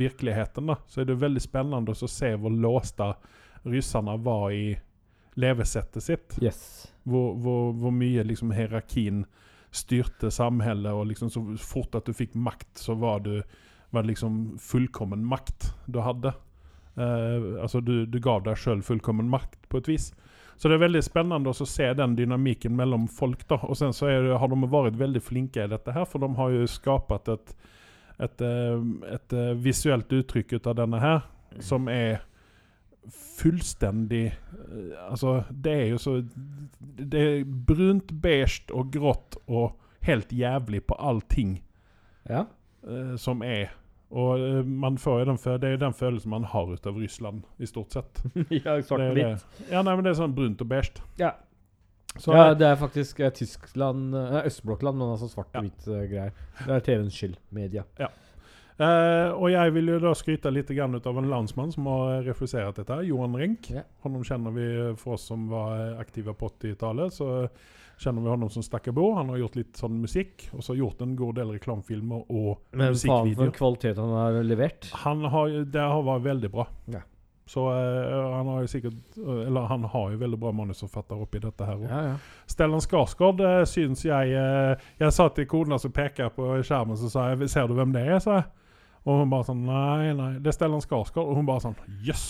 [0.00, 3.10] virkeligheten, da, så er det veldig spennende å se hvor låsta
[3.68, 4.70] russerne var i
[5.36, 6.88] levesettet sitt Yes.
[7.08, 9.24] Hvor, hvor, hvor mye liksom hierarkien
[9.74, 13.42] styrte samhället og liksom så fort at du fikk makt så var, du,
[13.90, 16.32] var det liksom fullkommen makt du hadde.
[16.98, 20.08] Uh, altså du, du gav deg sjøl fullkommen makt på et vis.
[20.58, 23.44] Så det er veldig spennende å se den dynamikken mellom folk.
[23.48, 26.32] da, Og sen så det, har de vært veldig flinke i dette her, for de
[26.34, 27.52] har jo skapt et, et,
[28.26, 28.42] et,
[29.14, 31.20] et eh, visuelt uttrykk ut av denne her,
[31.62, 32.24] som er
[33.38, 36.16] fullstendig eh, Altså, det er jo så
[36.80, 39.76] Det er brunt, beige og grått og
[40.08, 41.58] helt jævlig på allting
[42.28, 42.44] Ja.
[42.86, 43.70] uh, som er.
[44.10, 46.96] Og uh, man får jo den, det er jo den følelsen man har ut av
[46.96, 48.22] Russland, i stort sett.
[48.50, 49.44] ja, svart og hvitt.
[49.70, 51.02] Ja, nei, men det er sånn brunt og beige.
[51.20, 51.32] Ja.
[52.18, 55.60] Så ja, det er faktisk Tyskland Østblokkland, men altså svart Ja.
[55.60, 56.32] og hvitt greier.
[56.64, 57.36] Det er TV-ens skyld.
[57.50, 57.84] Media.
[58.78, 62.22] Eh, og jeg vil jo da skryte litt grann ut av en landsmann som har
[62.26, 63.00] refusert dette.
[63.08, 63.82] Johan Rink, Ja.
[64.06, 64.68] Honom kjenner vi
[65.00, 67.12] for oss som var aktive på 80-tallet.
[67.12, 67.48] Så
[67.98, 69.14] kjenner vi honom som stakkarbo.
[69.18, 72.94] Han har gjort litt sånn musikk, og så gjort en god del reklamefilmer og Men
[72.94, 73.46] faen for musikkvideoer.
[73.46, 74.90] en kvalitet han har levert.
[75.04, 76.68] Han har, det har vært veldig bra.
[76.94, 77.02] Ja.
[77.48, 81.64] Så uh, han har jo sikkert Eller han har jo veldig bra manusforfatter oppi dette
[81.64, 81.86] her òg.
[81.88, 82.42] Ja, ja.
[82.46, 87.08] Stellan Skarsgård uh, syns jeg uh, Jeg sa til kona som peker på skjermen, så
[87.08, 88.44] sa jeg 'Ser du hvem det er?' sa jeg.
[89.06, 91.30] Og hun bare sånn Nei, nei, det er Stellan Skarsgård.
[91.30, 92.28] Og hun bare sånn Jøss!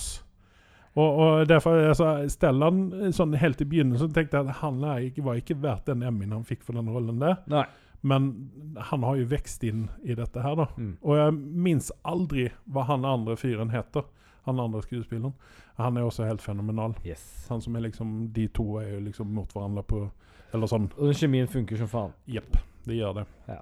[0.99, 5.39] Og, og derfor sa Stellan sånn helt i begynnelsen tenkte jeg at han ikke, var
[5.39, 7.39] ikke verdt den Emmyen han fikk for den rollen der.
[7.51, 7.67] Nei.
[8.01, 8.51] Men
[8.91, 10.69] han har jo vekst inn i dette her, da.
[10.79, 10.93] Mm.
[11.03, 14.07] Og jeg minns aldri hva han andre fyren heter.
[14.49, 15.35] Han andre skuespilleren.
[15.77, 16.95] Han er også helt fenomenal.
[17.07, 17.47] Yes.
[17.51, 20.07] Han som er liksom De to er jo liksom mot hverandre på
[20.55, 20.87] Eller sånn.
[20.97, 22.15] Og kjemien funker som faen.
[22.25, 22.57] Jepp,
[22.87, 23.27] det gjør det.
[23.51, 23.59] Ja.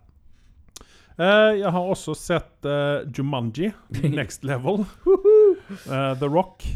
[1.16, 3.70] Eh, jeg har også sett uh, Jumanji,
[4.18, 4.82] Next Level.
[5.06, 6.66] uh, The Rock.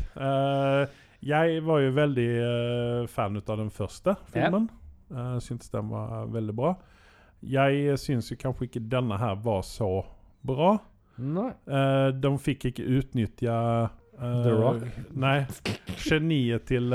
[1.21, 2.29] Jeg var jo veldig
[3.13, 4.71] fan ut av den første filmen.
[5.13, 6.71] Uh, syntes den var veldig bra.
[7.45, 9.91] Jeg syns jo kanskje ikke denne her var så
[10.45, 10.79] bra.
[11.21, 11.51] Nei.
[12.17, 14.87] De fikk ikke utnyttja eh, The Rock?
[15.13, 15.35] Nei.
[16.01, 16.89] Geniet til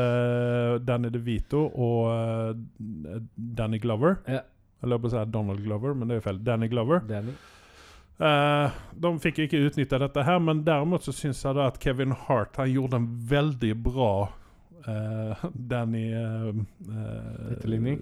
[0.86, 2.58] Danny DeVito og
[3.38, 4.18] Danny Glover.
[4.30, 4.41] Ja.
[4.86, 6.42] Jeg på å si Donald Glover, men det er jo feil.
[6.46, 7.04] Danny Glover.
[7.10, 7.36] Danny.
[8.16, 11.80] Eh, de fikk jo ikke utnytta dette her, men derimot så syns jeg da at
[11.84, 14.12] Kevin Hart han gjorde en veldig bra
[14.88, 16.54] eh, Danny uh,
[16.88, 18.00] eh, Etterligning?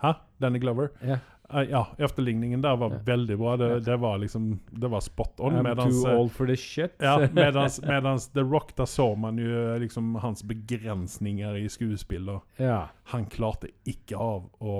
[0.00, 0.14] Hæ?
[0.40, 0.94] Danny Glover?
[1.04, 1.20] Ja.
[1.54, 3.56] Eh, ja, efterligningen der var veldig bra.
[3.56, 5.52] Det, det var liksom Det var spot on.
[5.52, 6.92] I'm medans, too eh, old for this shit.
[6.98, 12.30] ja, medans, medans The Rock, der så man jo eh, liksom hans begrensninger i skuespill.
[12.56, 12.88] Ja.
[13.04, 14.74] han klarte ikke av å,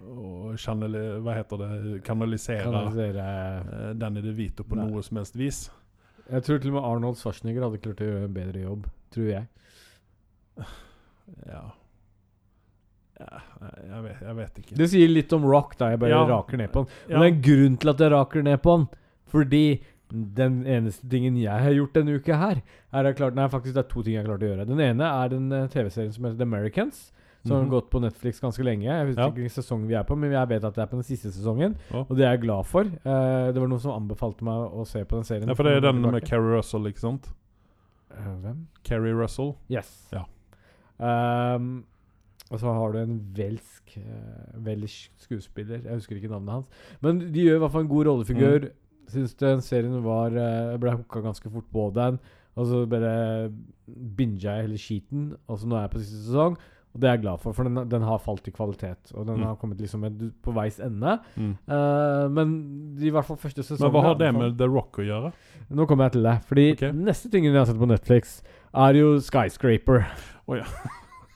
[0.00, 4.86] å channeli, hva heter det, kanalisere Kanalisere Danny DeVito på Nei.
[4.88, 5.66] noe som helst vis.
[6.30, 8.88] Jeg tror til og med Arnold Schwarzenegger hadde klart å gjøre en bedre jobb.
[9.14, 9.46] Tror jeg.
[11.46, 11.62] Ja.
[13.20, 14.76] Jeg, vet, jeg vet ikke.
[14.76, 15.90] Det sier litt om Rock, da.
[15.90, 16.24] Jeg bare Ja.
[16.26, 16.86] raker ned på han.
[17.08, 17.18] Men Ja.
[17.20, 18.88] det er en grunn til at jeg raker ned på han.
[19.28, 22.62] Fordi den eneste tingen jeg har gjort denne uka her,
[22.92, 24.66] er det klart Nei, faktisk det er to ting jeg har klart å gjøre.
[24.66, 27.12] Den ene er den eh, TV-serien som heter The Americans.
[27.42, 27.70] Som Mhm.
[27.70, 28.84] har gått på Netflix ganske lenge.
[28.84, 29.28] Jeg vet Ja.
[29.30, 31.30] ikke hvilken sesong vi er på, men jeg vet at det er på den siste
[31.32, 31.74] sesongen.
[31.94, 32.00] Oh.
[32.10, 32.82] Og det er jeg glad for.
[32.84, 35.48] Uh, det var noen som anbefalte meg å se på den serien.
[35.48, 36.22] Ja, for det er den med.
[36.24, 37.30] Carrie Russell, ikke sant?
[38.12, 38.66] Uh, Hvem?
[38.84, 39.56] Carrie Russell.
[39.70, 40.08] Yes.
[40.12, 40.24] Ja.
[41.00, 41.84] Ehm,
[42.50, 45.84] og så har du en velsk uh, welsh skuespiller.
[45.84, 46.66] Jeg husker ikke navnet hans.
[47.00, 48.66] Men de gjør i hvert fall en god rollefigur.
[48.66, 49.06] Mm.
[49.10, 52.18] Syns den serien var uh, ble hooka ganske fort på den.
[52.58, 53.14] Og så bare
[53.86, 55.30] binga jeg hele skiten.
[55.46, 56.58] Og så nå er jeg på siste sesong.
[56.90, 59.12] Og det er jeg glad for, for den, den har falt i kvalitet.
[59.14, 59.46] Og den Mm.
[59.46, 60.08] har kommet liksom
[60.42, 61.20] på veis ende.
[61.36, 61.52] Mm.
[61.70, 62.56] Uh, men
[62.98, 65.30] i hvert fall første sesong Men hva har det med The Rock å gjøre?
[65.70, 66.34] Nå kommer jeg til det.
[66.50, 66.90] Fordi okay.
[66.90, 68.42] neste tingen jeg har sett på Netflix,
[68.74, 70.02] er jo Skyscraper.
[70.50, 70.66] Oh, ja.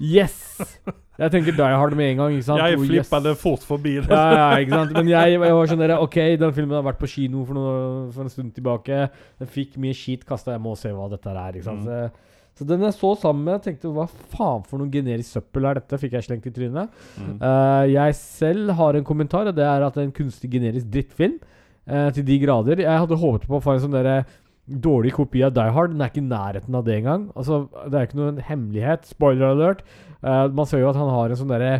[0.03, 0.59] Yes!
[1.19, 2.33] Jeg tenker Die Hard med en gang.
[2.35, 2.59] ikke sant?
[2.59, 3.25] Jeg Oh, flippa yes.
[3.29, 3.95] det fort forbi.
[4.03, 4.11] det.
[4.11, 4.93] Ja, ja, ikke sant?
[4.97, 7.75] Men jeg, jeg var sånn der, OK, den filmen har vært på kino for, noe,
[8.17, 9.05] for en stund tilbake.
[9.39, 10.57] Den fikk mye skit kasta.
[10.57, 11.59] Jeg må se hva dette her er.
[11.61, 11.87] ikke sant?
[11.87, 12.11] Mm.
[12.11, 15.79] Så, så den jeg så sammen med, tenkte hva faen for noe generisk søppel er
[15.81, 15.99] dette?
[16.03, 17.01] Fikk jeg slengt i trynet.
[17.19, 17.35] Mm.
[17.43, 20.91] Uh, jeg selv har en kommentar, og det er at det er en kunstig generisk
[20.91, 21.39] drittfilm.
[21.85, 22.81] Uh, til de grader.
[22.81, 24.23] Jeg hadde håpet på å få en sånn derre
[24.67, 25.93] dårlig kopi av Die Hard.
[25.93, 27.29] Den er ikke i nærheten av det engang.
[27.37, 29.05] Altså, det er ikke noen hemmelighet.
[29.11, 29.85] Spoiler alert.
[30.25, 31.77] Uh, man ser jo at han har en sånn derre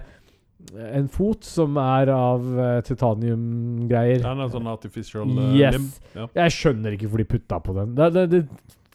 [0.75, 4.23] en fot som er av uh, titaniumgreier.
[4.25, 5.77] Den er sånn artificial uh, Yes.
[5.77, 5.91] lim.
[6.17, 6.29] Ja.
[6.45, 7.93] Jeg skjønner ikke hvorfor de putta på den.
[7.99, 8.43] Det, det, det,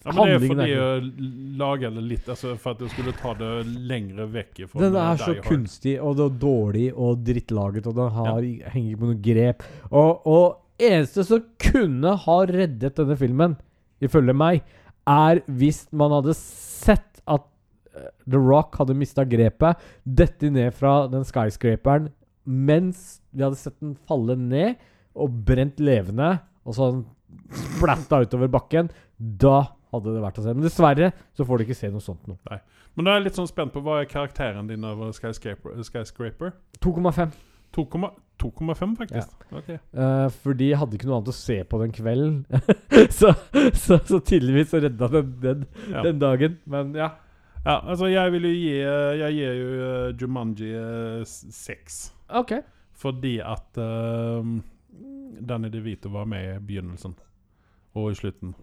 [0.05, 0.89] ja, men det er fordi å
[1.59, 5.19] lage det litt altså, For at du skulle ta det lengre vekk ifra Den er
[5.19, 5.41] så Hard.
[5.43, 8.39] kunstig og det er dårlig og drittlaget, og den har,
[8.71, 9.65] henger ikke på noe grep.
[9.91, 13.57] Og, og eneste som kunne ha reddet denne filmen,
[14.03, 14.63] ifølge meg,
[15.09, 17.45] er hvis man hadde sett at
[17.95, 22.11] eh, The Rock hadde mista grepet, dette ned fra den skyscraperen
[22.49, 24.79] mens vi hadde sett den falle ned
[25.19, 27.03] og brent levende, og sånn
[27.53, 28.89] splatta utover bakken.
[29.17, 30.53] Da hadde det vært å se.
[30.55, 32.37] Men dessverre så får du ikke se noe sånt nå.
[32.49, 32.59] Nei.
[32.97, 35.77] Men da er jeg litt sånn spent på hva er karakteren din over Skyscraper?
[35.85, 36.55] Skyscraper?
[36.85, 38.09] 2,5.
[38.39, 39.33] 2,5 2,5 faktisk.
[39.51, 39.77] Okay.
[39.93, 42.37] Uh, for de hadde ikke noe annet å se på den kvelden.
[43.19, 43.33] så,
[43.75, 46.03] så, så tydeligvis redda den den, Ja.
[46.07, 46.57] den dagen.
[46.65, 47.09] Men ja.
[47.65, 51.99] ja, altså jeg vil jo gi eh, Jeg gir jo uh, Jumanji eh, s- seks.
[52.29, 52.55] OK.
[52.99, 54.43] Fordi at uh,
[55.39, 57.13] Danny DeVito var med i begynnelsen.
[57.95, 58.55] Og i slutten.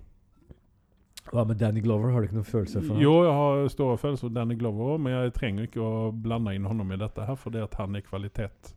[1.33, 2.12] Hva med Danny Glover?
[2.14, 3.03] Har du ikke noen følelse for ham?
[3.03, 6.68] Jo, jeg har store følelser for Danny Glover men jeg trenger ikke å blande inn
[6.70, 8.76] honom i dette her, fordi at han er kvalitet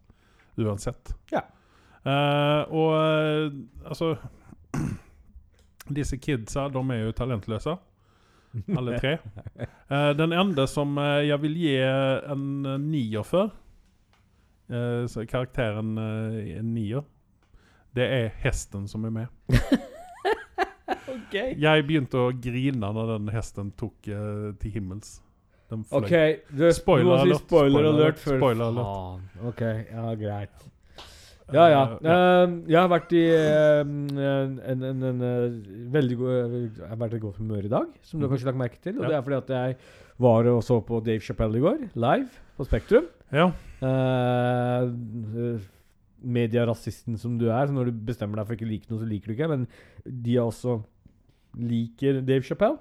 [0.65, 1.13] uansett.
[1.33, 1.43] Ja.
[2.05, 3.51] Uh, og uh,
[3.85, 4.15] altså
[5.97, 7.75] Disse kidsa, de er jo talentløse.
[8.77, 9.17] Alle tre.
[9.89, 12.45] Uh, den enda som jeg vil gi en
[12.85, 13.55] nier for,
[14.69, 17.01] så karakteren en nier,
[17.97, 19.31] det er hesten som er med.
[21.15, 21.55] okay.
[21.57, 25.15] Jeg begynte å grine når den hesten tok til himmels.
[25.69, 25.99] Den fløy.
[25.99, 26.13] Ok,
[26.57, 28.89] du, Spoiler du må si spoiler alert før spoiler alert.
[28.89, 29.47] Faen.
[29.51, 29.61] Ok,
[29.93, 30.65] ja, greit.
[31.53, 31.83] Ja, ja.
[31.97, 35.55] Eh, Eh, jeg har vært i eh, en, en, en, en eh,
[35.95, 38.59] veldig god Jeg har vært i godt humør i dag, som du har kanskje lagt
[38.61, 38.99] merke til.
[38.99, 39.09] Og Ja.
[39.09, 39.77] det er fordi at jeg
[40.19, 43.05] var og så på Dave Chappelle i går, live på Spektrum.
[43.33, 43.49] ja.
[43.79, 45.59] Uh,
[46.19, 49.07] medierasisten som du er, så når du bestemmer deg for ikke å like noe, så
[49.07, 49.47] liker du ikke.
[49.53, 49.67] Men
[50.25, 50.73] de også
[51.55, 52.77] liker Dave Chappelle.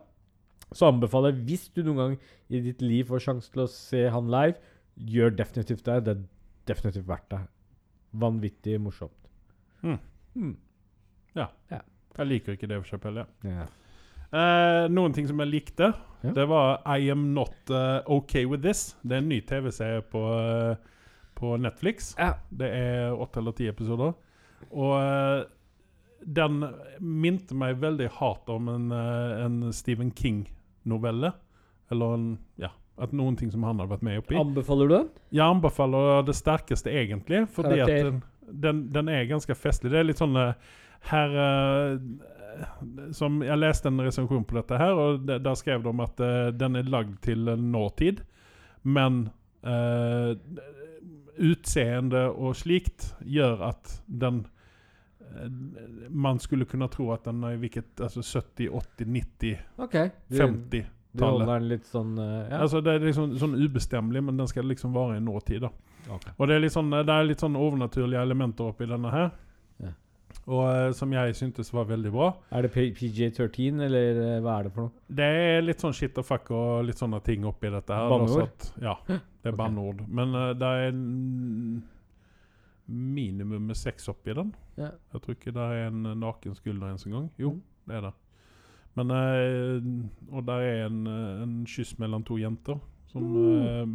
[0.77, 2.17] Så anbefaler jeg, hvis du noen gang
[2.53, 4.59] i ditt liv får sjanse til å se han live,
[4.99, 6.01] gjør definitivt det.
[6.05, 6.25] Det er
[6.69, 7.43] definitivt verdt det.
[8.19, 9.31] Vanvittig morsomt.
[9.83, 10.01] Mm.
[10.35, 10.57] Mm.
[12.19, 13.27] Jeg liker ikke Dave Chappelle.
[13.47, 13.63] Ja.
[13.63, 13.67] Ja.
[14.29, 15.93] Eh, noen ting som jeg likte,
[16.25, 16.33] Ja.
[16.35, 18.97] det var I Am Not uh, Okay With This.
[19.03, 20.75] Det er en ny TV-serie på, uh,
[21.39, 22.15] på Netflix.
[22.19, 22.35] Ja.
[22.51, 24.13] Det er åtte eller ti episoder.
[24.73, 25.47] Og uh,
[26.27, 26.65] den
[26.99, 30.11] minte meg veldig hardt om en, en Stephen
[30.89, 31.33] King-novelle.
[31.91, 34.37] Eller en Ja, at noen ting som han hadde vært med oppi.
[34.37, 35.09] Anbefaler du den?
[35.31, 37.45] Jeg anbefaler det sterkeste, egentlig.
[37.49, 39.93] Fordi at den, den, den er ganske festlig.
[39.93, 40.55] Det er litt sånn eh,
[41.13, 41.99] her eh,
[43.15, 46.51] Som Jeg leste en resensjon på dette her, og de- der skrev de at uh,
[46.51, 48.25] den er lagd til nåtid,
[48.83, 49.29] men
[49.63, 50.35] uh,
[51.39, 54.47] utseende og slikt gjør at den
[56.11, 60.11] Man skulle kunne tro at den er i hvilket altså 70, 80, 90, okay.
[60.29, 62.63] Du, 50 du holder den litt sånn eh, ja.
[62.63, 65.65] Altså Det er liksom sånn ubestemmelig, men den skal liksom være i nåtid.
[65.67, 65.73] da
[66.09, 66.33] Okay.
[66.39, 69.27] Og det er litt sånn, det er litt sånn overnaturlige elementer oppi denne her.
[69.85, 69.91] Ja.
[70.49, 72.31] Og eh, som jeg syntes var veldig bra.
[72.55, 75.05] Er det P- PJ13, eller eh, hva er det for noe?
[75.21, 78.09] Det er litt sånn shit og fuck og litt sånne ting oppi dette her.
[78.09, 78.71] Banneord?
[78.81, 79.59] Ja, det er okay.
[79.61, 80.01] banneord.
[80.09, 80.97] Men uh, det er
[82.89, 84.55] minimum med seks oppi den.
[84.77, 84.91] Ja.
[85.13, 87.31] Jeg tror ikke det er en naken skulder ens en gang.
[87.39, 87.63] Jo, Mm.
[87.89, 88.13] det er det.
[88.97, 92.79] Men eh, Og der er en, eh, en kyss mellom to jenter,
[93.13, 93.63] som Mm.
[93.63, 93.87] eh,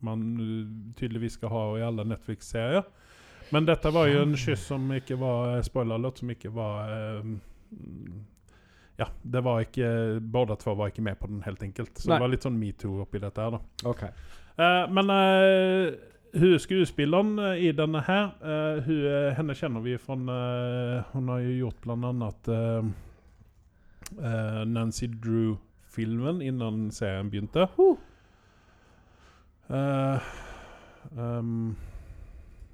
[0.00, 2.82] man eh, tydeligvis skal ha i alle Netflix-serier.
[3.52, 7.22] Men dette var jo en kyss som ikke var eh, spoiler-alert, som ikke var eh,
[8.98, 11.94] Ja, det var ikke Båda to var ikke med på den, helt enkelt.
[11.98, 12.16] Så Nei.
[12.16, 13.60] det var litt sånn metoo oppi dette her, da.
[13.88, 14.08] Okay.
[14.58, 15.10] Eh, men
[16.38, 19.02] hun skuespilleren eh, i denne her, uh, hun,
[19.36, 21.88] henne kjenner vi fra uh, Hun har jo gjort
[22.48, 22.88] eh,
[24.18, 27.68] eh, Nancy Drew-filmen innan serien begynte.
[29.68, 30.18] Uh,
[31.16, 31.76] um,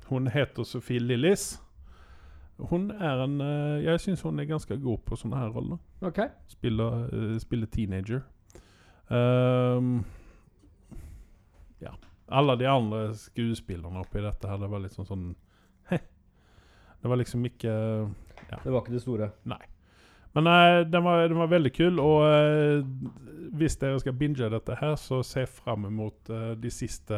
[0.08, 1.60] hun heter Sophie Lillis.
[2.58, 3.40] Hun er en
[3.82, 5.78] Jeg syns hun er ganske god på sånne her roller.
[6.00, 6.20] Ok.
[6.48, 7.08] Spiller,
[7.38, 8.20] spiller teenager.
[9.10, 10.04] Ehm,
[12.34, 12.38] ja.
[12.40, 15.28] Alle de andre skuespillerne oppi dette her, det var liksom sånn
[15.90, 16.02] heh.
[17.02, 17.74] Det var liksom ikke
[18.64, 19.30] Det var ikke det store.
[19.44, 19.60] Nei.
[20.34, 22.84] Men nei, den, var, den var veldig kul, og uh,
[23.54, 27.14] hvis dere skal binge dette her, så se fram mot uh, de siste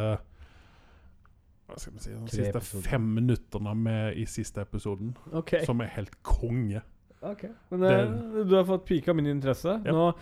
[1.66, 2.84] Hva skal man si De siste episoder.
[2.90, 5.54] fem minuttene med i siste episoden, Ok.
[5.66, 6.82] som er helt konge.
[7.26, 7.46] Ok.
[7.72, 7.94] Men det,
[8.50, 9.80] du har fått pika min interesse.
[9.84, 9.92] Ja.
[9.96, 10.12] Nå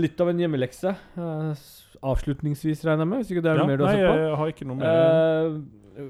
[0.00, 0.90] litt av en hjemmelekse.
[1.16, 3.22] eh, s- avslutningsvis, regner jeg med.
[3.24, 4.20] Hvis ikke det er Ja, mer du har sett på.
[4.24, 5.00] jeg har ikke noe mer.
[5.94, 6.04] Uh,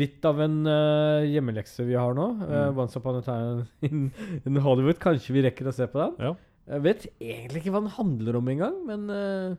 [0.00, 2.28] litt av en uh, hjemmelekse vi har nå.
[2.40, 2.44] Mm.
[2.50, 4.06] Uh, Once Upon a Time in,
[4.44, 4.98] in Hollywood.
[5.02, 6.14] Kanskje vi rekker å se på den.
[6.30, 6.34] Ja.
[6.70, 9.54] Jeg vet egentlig ikke hva den handler om engang, men eh,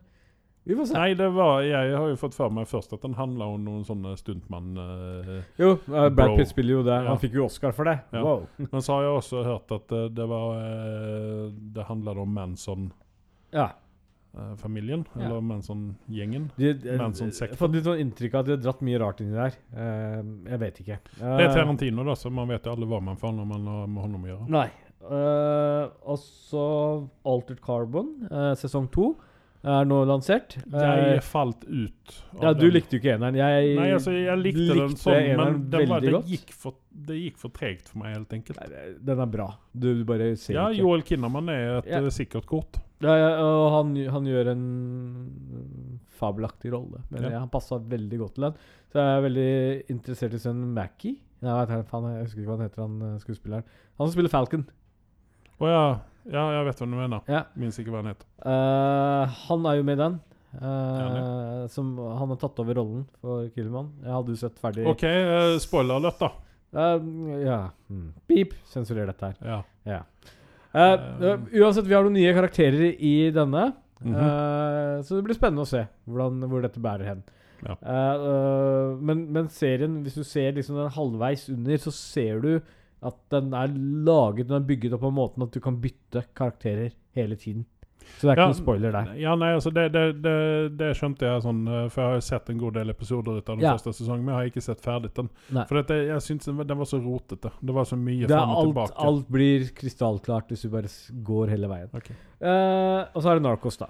[0.69, 0.95] vi får se.
[0.95, 3.82] Nei, det var Jeg har jo fått for meg først at den handla om noen
[3.84, 4.69] sånne stuntmann...
[4.79, 6.93] eh, Jo, eh, Brad Pitt spiller jo det.
[7.01, 7.09] Ja.
[7.09, 7.97] Han fikk jo Oscar for det.
[8.15, 8.21] Ja.
[8.23, 8.45] Wow.
[8.61, 12.95] Men så har jeg også hørt at eh, det var eh, Det handla om Manson-familien.
[13.59, 13.67] Ja.
[14.36, 16.49] Eller Manson-gjengen.
[16.55, 17.49] De, Manson-sekten.
[17.51, 19.57] jeg har fått litt sånn inntrykk av at de har dratt mye rart inni der.
[19.75, 20.99] Uh, jeg vet ikke.
[21.17, 23.67] Det er Eh, Tarantino, da, så man vet jo alle hva man får når man
[23.67, 24.47] har med honom å gjøre.
[24.49, 24.69] Nei.
[25.01, 26.63] Uh, og så
[27.25, 29.15] Altered Carbon, uh, sesong to,
[29.61, 30.55] er nå lansert.
[30.73, 32.13] Eh, Jeg falt ut.
[32.38, 32.71] av ja, du den.
[32.73, 33.36] likte jo ikke eneren.
[33.38, 37.38] Jeg Nei, altså, jeg likte, den sånn, men den var, det, gikk for, det gikk
[37.38, 38.57] for tregt for meg, helt enkelt.
[38.63, 39.49] Nei, Den er bra.
[39.73, 40.82] Du, du bare ser Ja, ikke.
[40.82, 41.99] Joel Kinnaman er et Ja.
[42.01, 42.79] eh, sikkert kort.
[43.02, 44.66] Ja, ja, og han, han gjør en
[46.22, 47.02] fabelaktig rolle.
[47.10, 47.39] Men Ja.
[47.39, 48.60] han passa veldig godt til den.
[48.91, 49.52] Så jeg er veldig
[49.89, 51.18] interessert i sønnen Mackie.
[51.41, 53.64] Nei, jeg, vet, jeg husker ikke hva han heter, han eh, skuespilleren.
[53.97, 54.66] Han som spiller Falcon.
[55.62, 55.86] Å ja.
[56.30, 57.24] ja, jeg vet hva du mener.
[57.32, 57.41] Ja.
[57.58, 58.28] Minns ikke hva han heter.
[58.45, 60.20] Uh, han er jo med i den.
[60.52, 63.91] Uh, Ja, som, han har tatt over rollen for Killerman.
[64.04, 66.32] Jeg hadde jo sett ferdig OK, uh, spoiler alert, da.
[66.76, 67.60] Uh, Ja.
[67.89, 68.12] Mm.
[68.30, 68.54] Beep.
[68.70, 69.41] Sensurer dette her.
[69.41, 69.60] Ja.
[69.89, 70.02] Ja.
[70.72, 73.72] Eh, uansett, vi har noen nye karakterer i denne.
[74.01, 74.15] Mhm.
[74.17, 77.19] uh, så det blir spennende å se hvordan, hvor dette bærer hen.
[77.61, 77.76] Ja.
[77.86, 82.55] Uh, men, men serien, hvis du ser liksom den halvveis under, så ser du
[83.01, 83.69] at den er
[84.05, 87.65] laget Den er bygget opp på måten at du kan bytte karakterer hele tiden.
[88.20, 89.12] Så det er ikke Ja, noen spoiler der.
[89.22, 90.34] Ja, nei, altså det, det, det,
[90.78, 93.49] det skjønte jeg sånn eh, For jeg har jo sett en god del episoder ut
[93.49, 93.74] av den Ja.
[93.78, 95.30] første sesongen, men jeg har ikke sett ferdig den.
[95.52, 95.66] Nei.
[95.70, 97.52] For dette, jeg syntes den var- den var så rotete.
[97.62, 99.08] Det var så mye fram og alt, tilbake.
[99.08, 100.91] alt blir krystallklart hvis du bare
[101.32, 101.89] går hele veien.
[101.93, 102.12] Ok.
[102.41, 103.88] Uh, og så er det Narcos, da.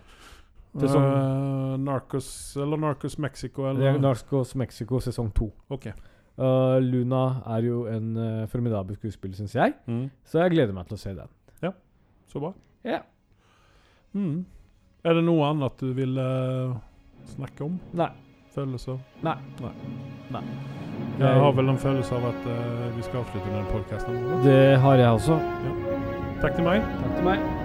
[0.77, 5.51] Sesong- Uh, Narcos eller Narcos Mexico eller er Narcos Mexico sesong to.
[5.69, 5.87] OK.
[6.39, 9.73] Uh, Luna er jo en formidabel skuespiller, syns jeg.
[9.87, 10.09] Mm.
[10.23, 11.27] Så jeg gleder meg til å se den.
[11.61, 11.71] Ja,
[12.31, 12.53] Så bra.
[12.85, 13.01] Ja.
[14.13, 14.43] Mm.
[15.03, 16.75] Er det noe annet du vil uh,
[17.33, 17.79] snakke om?
[17.97, 18.11] Nei.
[18.51, 18.99] Følelser?
[19.25, 19.37] Nei.
[19.63, 19.73] Nei.
[20.35, 20.43] Nei.
[21.21, 24.21] Jeg har vel en følelse av at uh, vi skal avslutte med podkasten.
[24.45, 25.41] Det har jeg også.
[26.43, 26.87] Takk til meg.
[27.01, 27.60] Takk til meg.